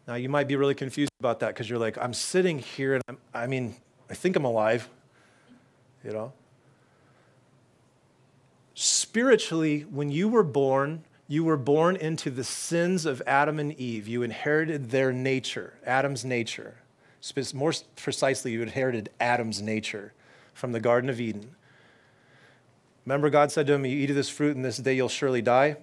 [0.07, 3.03] Now, you might be really confused about that because you're like, I'm sitting here and
[3.09, 3.75] I'm, I mean,
[4.09, 4.89] I think I'm alive,
[6.03, 6.31] you know?
[8.73, 14.07] Spiritually, when you were born, you were born into the sins of Adam and Eve.
[14.07, 16.75] You inherited their nature, Adam's nature.
[17.53, 20.13] More precisely, you inherited Adam's nature
[20.53, 21.55] from the Garden of Eden.
[23.05, 25.41] Remember, God said to him, You eat of this fruit, and this day you'll surely
[25.41, 25.77] die.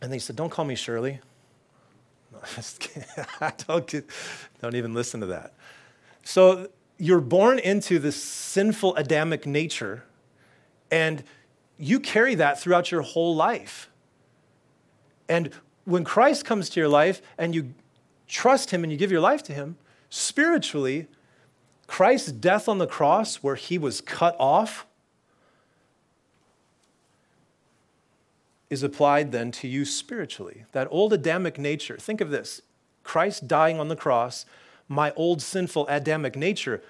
[0.00, 1.20] And he said, Don't call me Shirley.
[3.66, 3.94] don't,
[4.60, 5.54] don't even listen to that.
[6.24, 6.68] So
[6.98, 10.04] you're born into this sinful Adamic nature,
[10.90, 11.22] and
[11.78, 13.90] you carry that throughout your whole life.
[15.28, 15.50] And
[15.84, 17.74] when Christ comes to your life and you
[18.26, 19.76] trust him and you give your life to him,
[20.08, 21.06] spiritually,
[21.86, 24.86] Christ's death on the cross, where he was cut off,
[28.68, 30.64] is applied then to you spiritually.
[30.72, 32.62] That old Adamic nature, think of this
[33.02, 34.44] Christ dying on the cross,
[34.88, 36.82] my old sinful Adamic nature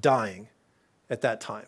[0.00, 0.48] dying
[1.08, 1.66] at that time.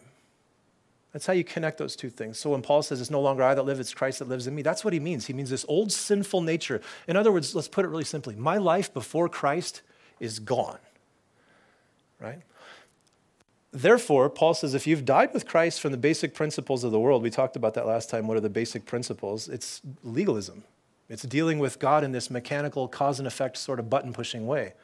[1.12, 2.38] That's how you connect those two things.
[2.38, 4.54] So when Paul says it's no longer I that live, it's Christ that lives in
[4.54, 5.26] me, that's what he means.
[5.26, 6.80] He means this old sinful nature.
[7.06, 9.82] In other words, let's put it really simply my life before Christ
[10.20, 10.78] is gone,
[12.18, 12.40] right?
[13.72, 17.22] Therefore, Paul says if you've died with Christ from the basic principles of the world,
[17.22, 18.26] we talked about that last time.
[18.26, 19.48] What are the basic principles?
[19.48, 20.64] It's legalism,
[21.08, 24.74] it's dealing with God in this mechanical cause and effect sort of button pushing way.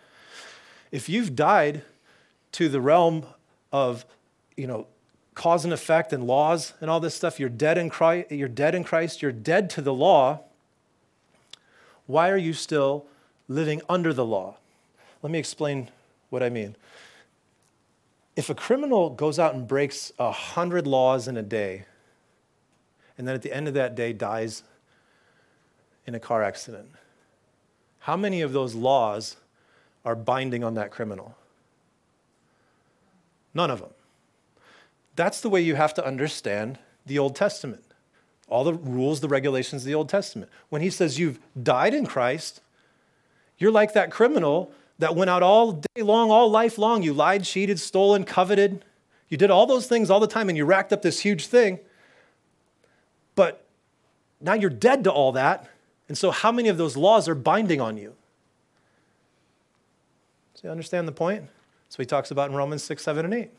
[0.90, 1.82] If you've died
[2.52, 3.26] to the realm
[3.72, 4.06] of,
[4.56, 4.86] you know,
[5.38, 7.38] cause and effect and laws and all this stuff.
[7.38, 10.40] You're dead in Christ, you're dead in Christ, you're dead to the law.
[12.06, 13.06] Why are you still
[13.46, 14.56] living under the law?
[15.22, 15.90] Let me explain
[16.30, 16.74] what I mean.
[18.38, 21.86] If a criminal goes out and breaks a hundred laws in a day,
[23.18, 24.62] and then at the end of that day dies
[26.06, 26.88] in a car accident,
[27.98, 29.38] how many of those laws
[30.04, 31.34] are binding on that criminal?
[33.54, 33.90] None of them.
[35.16, 37.82] That's the way you have to understand the Old Testament.
[38.46, 40.48] All the rules, the regulations of the Old Testament.
[40.68, 42.60] When he says you've died in Christ,
[43.58, 47.02] you're like that criminal that went out all day long, all life long.
[47.02, 48.84] You lied, cheated, stolen, coveted.
[49.28, 51.78] You did all those things all the time and you racked up this huge thing.
[53.34, 53.64] But
[54.40, 55.68] now you're dead to all that.
[56.08, 58.14] And so, how many of those laws are binding on you?
[60.54, 61.44] So, you understand the point?
[61.90, 63.50] So, he talks about in Romans 6, 7, and 8.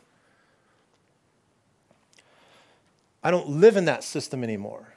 [3.24, 4.94] I don't live in that system anymore.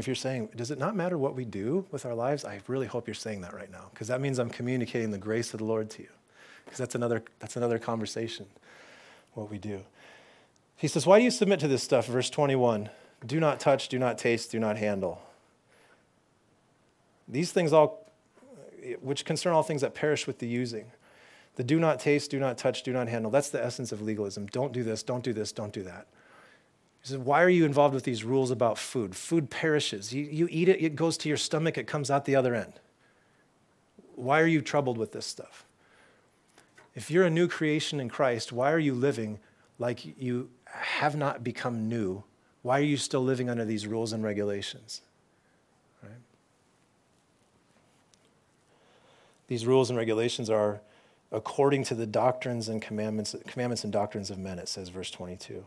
[0.00, 2.46] If you're saying, does it not matter what we do with our lives?
[2.46, 5.52] I really hope you're saying that right now, because that means I'm communicating the grace
[5.52, 6.08] of the Lord to you.
[6.64, 8.46] Because that's another, that's another conversation,
[9.34, 9.82] what we do.
[10.74, 12.06] He says, Why do you submit to this stuff?
[12.06, 12.88] Verse 21
[13.26, 15.20] Do not touch, do not taste, do not handle.
[17.28, 18.10] These things all,
[19.02, 20.92] which concern all things that perish with the using.
[21.56, 23.30] The do not taste, do not touch, do not handle.
[23.30, 24.46] That's the essence of legalism.
[24.46, 26.06] Don't do this, don't do this, don't do that.
[27.02, 29.16] He says, Why are you involved with these rules about food?
[29.16, 30.12] Food perishes.
[30.12, 32.74] You, you eat it, it goes to your stomach, it comes out the other end.
[34.14, 35.64] Why are you troubled with this stuff?
[36.94, 39.38] If you're a new creation in Christ, why are you living
[39.78, 42.24] like you have not become new?
[42.62, 45.00] Why are you still living under these rules and regulations?
[46.02, 46.12] Right?
[49.48, 50.80] These rules and regulations are
[51.32, 55.64] according to the doctrines and commandments, commandments and doctrines of men, it says, verse 22.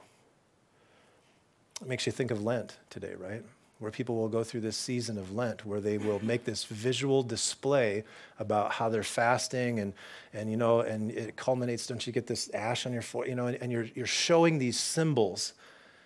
[1.84, 3.44] It makes you think of Lent today, right?
[3.80, 7.24] Where people will go through this season of Lent, where they will make this visual
[7.24, 8.06] display
[8.40, 9.94] about how they're fasting, and,
[10.34, 11.86] and you know, and it culminates.
[11.86, 13.32] Don't you get this ash on your forehead?
[13.32, 15.54] You know, and, and you're you're showing these symbols,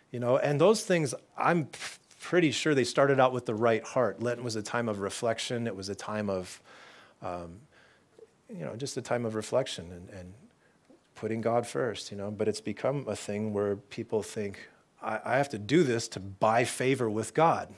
[0.10, 1.14] you know, and those things.
[1.38, 1.70] I'm
[2.20, 4.24] pretty sure they started out with the right heart.
[4.24, 5.68] Lent was a time of reflection.
[5.68, 6.60] It was a time of,
[7.22, 7.60] um,
[8.50, 10.34] you know, just a time of reflection and, and
[11.14, 12.10] putting God first.
[12.10, 14.68] You know, but it's become a thing where people think,
[15.02, 17.74] I, I have to do this to buy favor with God.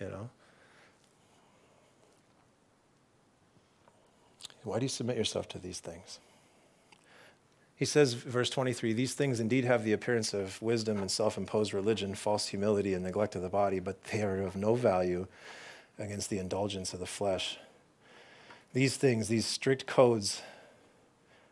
[0.00, 0.30] You know?
[4.62, 6.18] Why do you submit yourself to these things?
[7.74, 11.72] He says, verse 23, these things indeed have the appearance of wisdom and self imposed
[11.72, 15.26] religion, false humility, and neglect of the body, but they are of no value
[15.98, 17.58] against the indulgence of the flesh.
[18.74, 20.42] These things, these strict codes,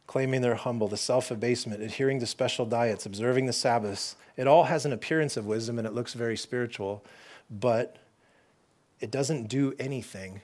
[0.09, 4.17] claiming they're humble, the self abasement, adhering to special diets, observing the Sabbaths.
[4.37, 7.05] It all has an appearance of wisdom and it looks very spiritual,
[7.49, 7.99] but
[8.99, 10.41] it doesn't do anything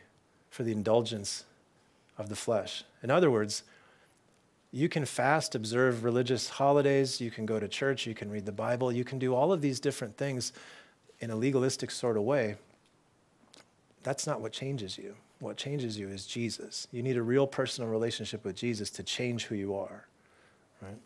[0.51, 1.45] for the indulgence
[2.19, 2.85] of the flesh.
[3.03, 3.65] In other words,
[4.71, 8.53] you can fast, observe religious holidays, you can go to church, you can read the
[8.53, 10.53] Bible, you can do all of these different things
[11.21, 12.57] in a legalistic sort of way.
[14.03, 15.15] That's not what changes you.
[15.45, 16.88] What changes you is Jesus.
[16.90, 20.07] You need a real personal relationship with Jesus to change who you are.
[20.80, 20.97] Right?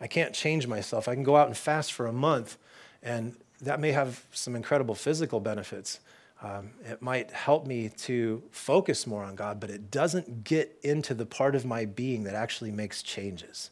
[0.00, 1.06] I can't change myself.
[1.06, 2.56] I can go out and fast for a month,
[3.02, 6.00] and that may have some incredible physical benefits.
[6.42, 11.12] Um, it might help me to focus more on God, but it doesn't get into
[11.12, 13.68] the part of my being that actually makes changes.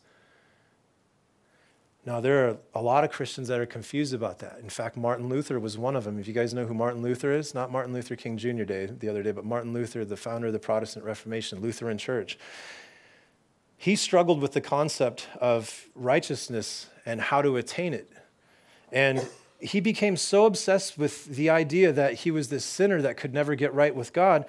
[2.04, 4.58] Now, there are a lot of Christians that are confused about that.
[4.60, 6.18] In fact, Martin Luther was one of them.
[6.18, 8.64] If you guys know who Martin Luther is, not Martin Luther King Jr.
[8.64, 12.38] Day the other day, but Martin Luther, the founder of the Protestant Reformation, Lutheran Church.
[13.76, 18.10] He struggled with the concept of righteousness and how to attain it.
[18.90, 19.28] And
[19.60, 23.54] he became so obsessed with the idea that he was this sinner that could never
[23.54, 24.44] get right with God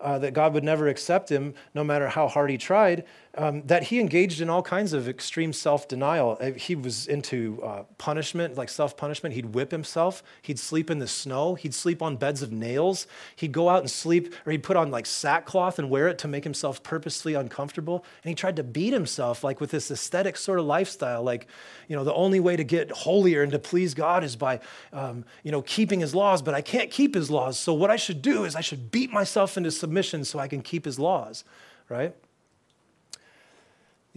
[0.00, 3.04] uh, that God would never accept him no matter how hard he tried,
[3.36, 6.36] um, that he engaged in all kinds of extreme self denial.
[6.40, 9.34] Uh, he was into uh, punishment, like self punishment.
[9.34, 10.22] He'd whip himself.
[10.42, 11.54] He'd sleep in the snow.
[11.54, 13.06] He'd sleep on beds of nails.
[13.36, 16.28] He'd go out and sleep, or he'd put on like sackcloth and wear it to
[16.28, 18.04] make himself purposely uncomfortable.
[18.24, 21.22] And he tried to beat himself, like with this ascetic sort of lifestyle.
[21.22, 21.46] Like,
[21.86, 24.60] you know, the only way to get holier and to please God is by,
[24.92, 27.58] um, you know, keeping his laws, but I can't keep his laws.
[27.58, 30.62] So what I should do is I should beat myself into submission so I can
[30.62, 31.44] keep his laws,
[31.88, 32.14] right?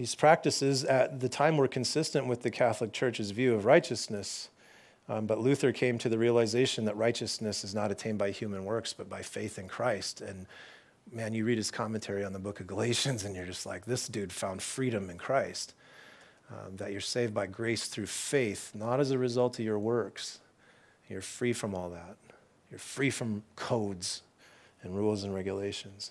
[0.01, 4.49] These practices at the time were consistent with the Catholic Church's view of righteousness,
[5.07, 8.93] um, but Luther came to the realization that righteousness is not attained by human works,
[8.93, 10.19] but by faith in Christ.
[10.19, 10.47] And
[11.11, 14.07] man, you read his commentary on the book of Galatians and you're just like, this
[14.07, 15.75] dude found freedom in Christ.
[16.49, 20.39] Um, that you're saved by grace through faith, not as a result of your works.
[21.09, 22.17] You're free from all that.
[22.71, 24.23] You're free from codes
[24.81, 26.09] and rules and regulations.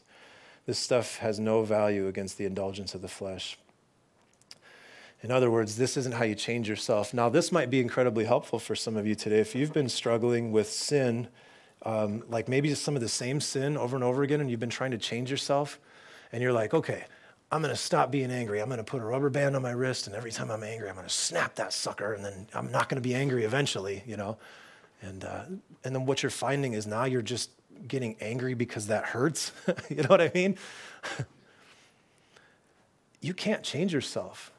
[0.64, 3.59] This stuff has no value against the indulgence of the flesh.
[5.23, 7.12] In other words, this isn't how you change yourself.
[7.12, 9.39] Now, this might be incredibly helpful for some of you today.
[9.39, 11.29] If you've been struggling with sin,
[11.83, 14.61] um, like maybe just some of the same sin over and over again, and you've
[14.61, 15.79] been trying to change yourself,
[16.33, 17.05] and you're like, okay,
[17.53, 18.61] I'm to stop being angry.
[18.61, 20.97] I'm to put a rubber band on my wrist, and every time I'm angry, I'm
[20.97, 24.39] to snap that sucker, and then I'm not to be angry eventually, you know?
[25.03, 25.45] And, uh,
[25.85, 27.51] and then what you're finding is now you're just
[27.89, 29.53] getting angry because that hurts.
[29.91, 30.57] you know what I mean?
[33.21, 34.53] you can't change yourself.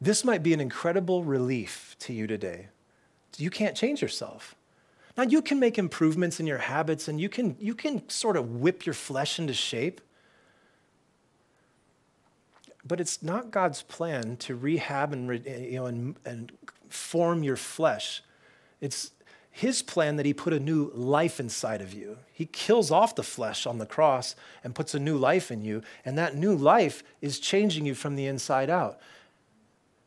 [0.00, 2.68] This might be an incredible relief to you today.
[3.36, 4.54] You can't change yourself.
[5.16, 8.56] Now, you can make improvements in your habits and you can, you can sort of
[8.56, 10.00] whip your flesh into shape.
[12.86, 16.52] But it's not God's plan to rehab and, you know, and, and
[16.88, 18.22] form your flesh.
[18.80, 19.10] It's
[19.50, 22.18] his plan that he put a new life inside of you.
[22.32, 25.82] He kills off the flesh on the cross and puts a new life in you.
[26.04, 29.00] And that new life is changing you from the inside out.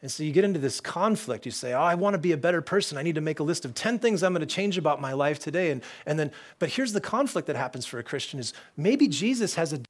[0.01, 1.45] And so you get into this conflict.
[1.45, 2.97] You say, Oh, I want to be a better person.
[2.97, 5.13] I need to make a list of 10 things I'm going to change about my
[5.13, 5.71] life today.
[5.71, 9.55] And, and then, but here's the conflict that happens for a Christian is maybe Jesus
[9.55, 9.81] has a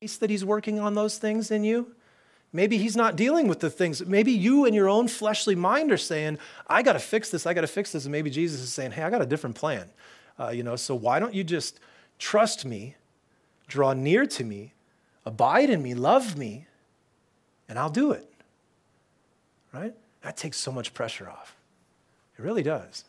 [0.00, 1.94] case that he's working on those things in you.
[2.52, 4.04] Maybe he's not dealing with the things.
[4.04, 7.54] Maybe you and your own fleshly mind are saying, I got to fix this, I
[7.54, 8.06] got to fix this.
[8.06, 9.88] And maybe Jesus is saying, Hey, I got a different plan.
[10.38, 11.78] Uh, you know, so why don't you just
[12.18, 12.96] trust me,
[13.68, 14.72] draw near to me,
[15.24, 16.66] abide in me, love me,
[17.68, 18.29] and I'll do it
[19.72, 19.94] right?
[20.22, 21.56] That takes so much pressure off.
[22.38, 23.04] It really does.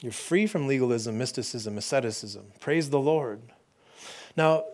[0.00, 2.52] You're free from legalism, mysticism, asceticism.
[2.58, 3.40] Praise the Lord.
[4.36, 4.64] Now,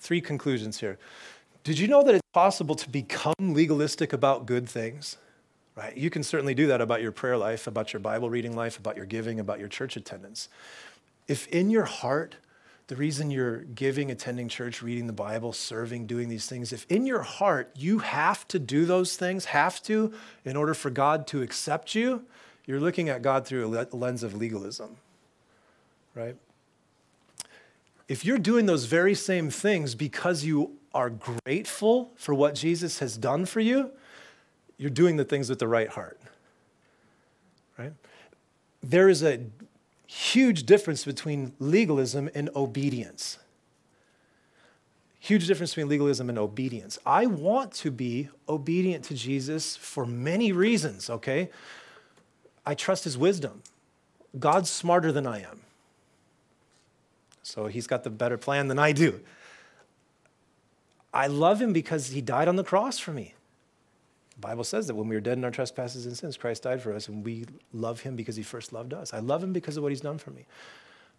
[0.00, 0.98] three conclusions here.
[1.62, 5.16] Did you know that it's possible to become legalistic about good things?
[5.76, 5.96] Right?
[5.96, 8.96] You can certainly do that about your prayer life, about your Bible reading life, about
[8.96, 10.48] your giving, about your church attendance.
[11.28, 12.36] If in your heart
[12.88, 17.06] the reason you're giving, attending church, reading the Bible, serving, doing these things, if in
[17.06, 20.12] your heart you have to do those things, have to,
[20.44, 22.24] in order for God to accept you,
[22.66, 24.96] you're looking at God through a lens of legalism,
[26.14, 26.36] right?
[28.08, 33.18] If you're doing those very same things because you are grateful for what Jesus has
[33.18, 33.90] done for you,
[34.78, 36.18] you're doing the things with the right heart,
[37.78, 37.92] right?
[38.82, 39.40] There is a
[40.08, 43.38] huge difference between legalism and obedience.
[45.20, 46.98] Huge difference between legalism and obedience.
[47.04, 51.50] I want to be obedient to Jesus for many reasons, okay?
[52.64, 53.62] I trust his wisdom.
[54.38, 55.60] God's smarter than I am.
[57.42, 59.20] So he's got the better plan than I do.
[61.12, 63.34] I love him because he died on the cross for me.
[64.38, 66.80] The Bible says that when we were dead in our trespasses and sins, Christ died
[66.80, 69.12] for us, and we love him because he first loved us.
[69.12, 70.46] I love him because of what he's done for me.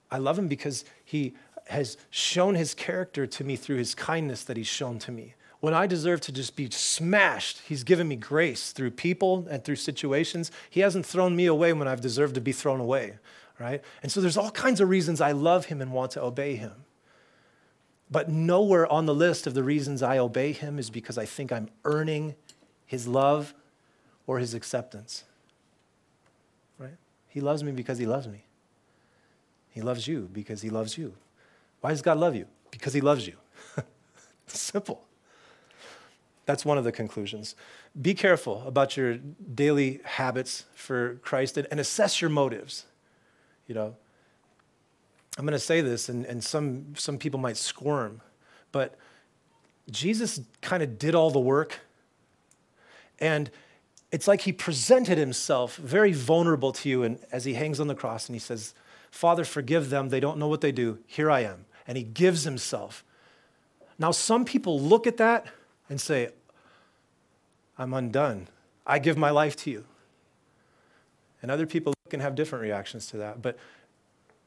[0.09, 1.33] I love him because he
[1.67, 5.35] has shown his character to me through his kindness that he's shown to me.
[5.59, 9.75] When I deserve to just be smashed, he's given me grace through people and through
[9.75, 10.49] situations.
[10.69, 13.15] He hasn't thrown me away when I've deserved to be thrown away,
[13.59, 13.83] right?
[14.01, 16.85] And so there's all kinds of reasons I love him and want to obey him.
[18.09, 21.51] But nowhere on the list of the reasons I obey him is because I think
[21.51, 22.35] I'm earning
[22.89, 23.53] his love
[24.25, 25.23] or his acceptance.
[26.79, 26.97] Right?
[27.27, 28.45] He loves me because he loves me.
[29.69, 31.13] He loves you because he loves you.
[31.81, 32.47] Why does God love you?
[32.71, 33.35] Because he loves you.
[34.47, 35.03] Simple.
[36.47, 37.55] That's one of the conclusions.
[38.01, 42.87] Be careful about your daily habits for Christ and, and assess your motives.
[43.67, 43.95] You know,
[45.37, 48.21] I'm going to say this, and, and some, some people might squirm,
[48.71, 48.95] but
[49.91, 51.81] Jesus kind of did all the work
[53.19, 53.51] and
[54.11, 57.95] it's like he presented himself very vulnerable to you and as he hangs on the
[57.95, 58.73] cross and he says,
[59.11, 60.09] Father, forgive them.
[60.09, 60.99] They don't know what they do.
[61.05, 61.65] Here I am.
[61.87, 63.03] And he gives himself.
[63.97, 65.47] Now, some people look at that
[65.89, 66.29] and say,
[67.77, 68.47] I'm undone.
[68.85, 69.85] I give my life to you.
[71.41, 73.41] And other people can have different reactions to that.
[73.41, 73.57] But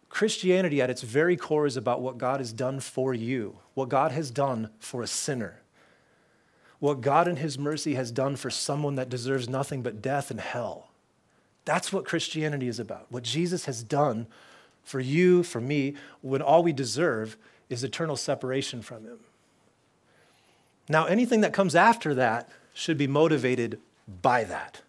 [0.09, 4.13] Christianity, at its very core, is about what God has done for you, what God
[4.13, 5.62] has done for a sinner
[6.83, 10.41] what God in His mercy has done for someone that deserves nothing but death and
[10.41, 10.89] hell.
[11.65, 13.07] That's what Christianity is about.
[13.09, 14.27] What Jesus has done
[14.83, 17.37] for you, for me, when all we deserve
[17.71, 19.21] is eternal separation from Him.
[20.89, 23.79] Now, anything that comes after that should be motivated
[24.21, 24.83] by that.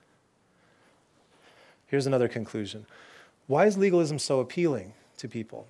[1.85, 2.87] Here's another conclusion
[3.45, 5.67] Why is legalism so appealing to people?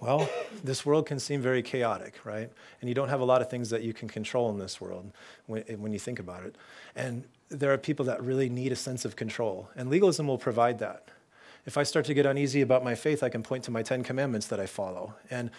[0.00, 0.28] Well,
[0.62, 2.50] this world can seem very chaotic, right?
[2.80, 5.12] And you don't have a lot of things that you can control in this world
[5.46, 6.56] when, eh, when you think about it.
[6.96, 10.78] And there are people that really need a sense of control, and legalism will provide
[10.78, 11.08] that.
[11.66, 14.02] If I start to get uneasy about my faith, I can point to my Ten
[14.02, 15.14] Commandments that I follow.
[15.30, 15.50] And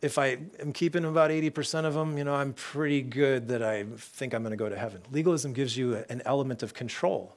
[0.00, 3.84] if I am keeping about 80% of them, you know, I'm pretty good that I
[3.96, 5.02] think I'm going to go to heaven.
[5.10, 7.34] Legalism gives you an element of control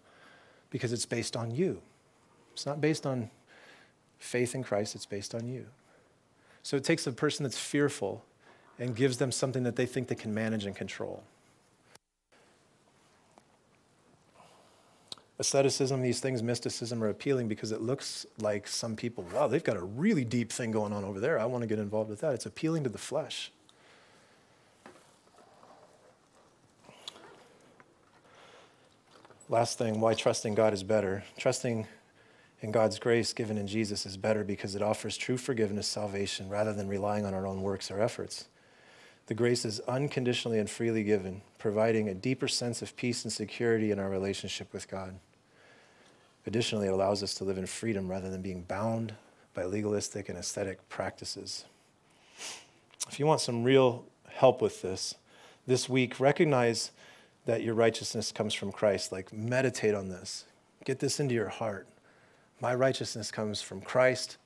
[0.69, 1.81] because it's based on you.
[2.53, 3.29] It's not based on
[4.19, 5.65] faith in Christ, it's based on you.
[6.63, 8.23] So it takes a person that's fearful
[8.79, 11.23] and gives them something that they think they can manage and control.
[15.39, 19.75] Asceticism, these things, mysticism are appealing because it looks like some people, wow, they've got
[19.75, 21.37] a really deep thing going on over there.
[21.37, 22.33] I want to get involved with that.
[22.33, 23.51] It's appealing to the flesh.
[29.49, 31.23] Last thing, why trusting God is better.
[31.37, 31.87] Trusting
[32.63, 36.71] in God's grace given in Jesus is better because it offers true forgiveness, salvation, rather
[36.71, 38.45] than relying on our own works or efforts.
[39.27, 43.91] The grace is unconditionally and freely given, providing a deeper sense of peace and security
[43.91, 45.15] in our relationship with God.
[46.47, 49.13] Additionally, it allows us to live in freedom rather than being bound
[49.53, 51.65] by legalistic and ascetic practices.
[53.09, 55.15] If you want some real help with this,
[55.67, 56.91] this week, recognize
[57.45, 59.11] that your righteousness comes from Christ.
[59.11, 60.45] Like, meditate on this,
[60.85, 61.87] get this into your heart.
[62.61, 64.37] My righteousness comes from Christ,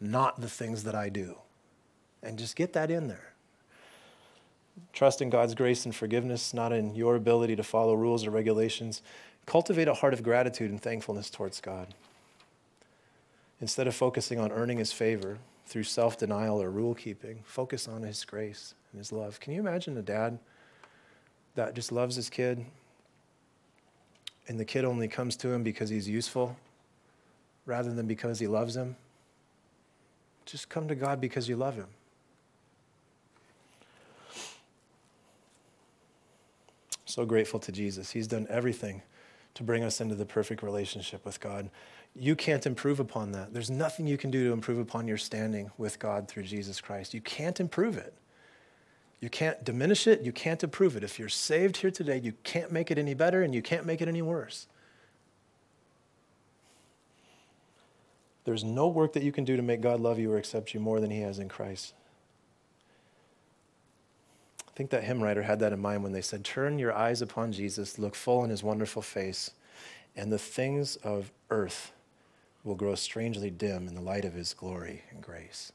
[0.00, 1.36] not the things that I do.
[2.22, 3.32] And just get that in there.
[4.92, 9.02] Trust in God's grace and forgiveness, not in your ability to follow rules or regulations.
[9.46, 11.94] Cultivate a heart of gratitude and thankfulness towards God.
[13.60, 18.02] Instead of focusing on earning his favor through self denial or rule keeping, focus on
[18.02, 19.38] his grace and his love.
[19.38, 20.38] Can you imagine a dad
[21.54, 22.64] that just loves his kid
[24.48, 26.56] and the kid only comes to him because he's useful
[27.70, 28.96] rather than because he loves him.
[30.44, 31.86] Just come to God because you love him.
[37.04, 38.10] So grateful to Jesus.
[38.10, 39.02] He's done everything
[39.54, 41.70] to bring us into the perfect relationship with God.
[42.14, 43.54] You can't improve upon that.
[43.54, 47.14] There's nothing you can do to improve upon your standing with God through Jesus Christ.
[47.14, 48.14] You can't improve it.
[49.20, 50.22] You can't diminish it.
[50.22, 51.04] You can't improve it.
[51.04, 54.00] If you're saved here today, you can't make it any better and you can't make
[54.00, 54.66] it any worse.
[58.44, 60.80] There's no work that you can do to make God love you or accept you
[60.80, 61.94] more than He has in Christ.
[64.66, 67.20] I think that hymn writer had that in mind when they said, Turn your eyes
[67.20, 69.50] upon Jesus, look full in His wonderful face,
[70.16, 71.92] and the things of earth
[72.64, 75.72] will grow strangely dim in the light of His glory and grace.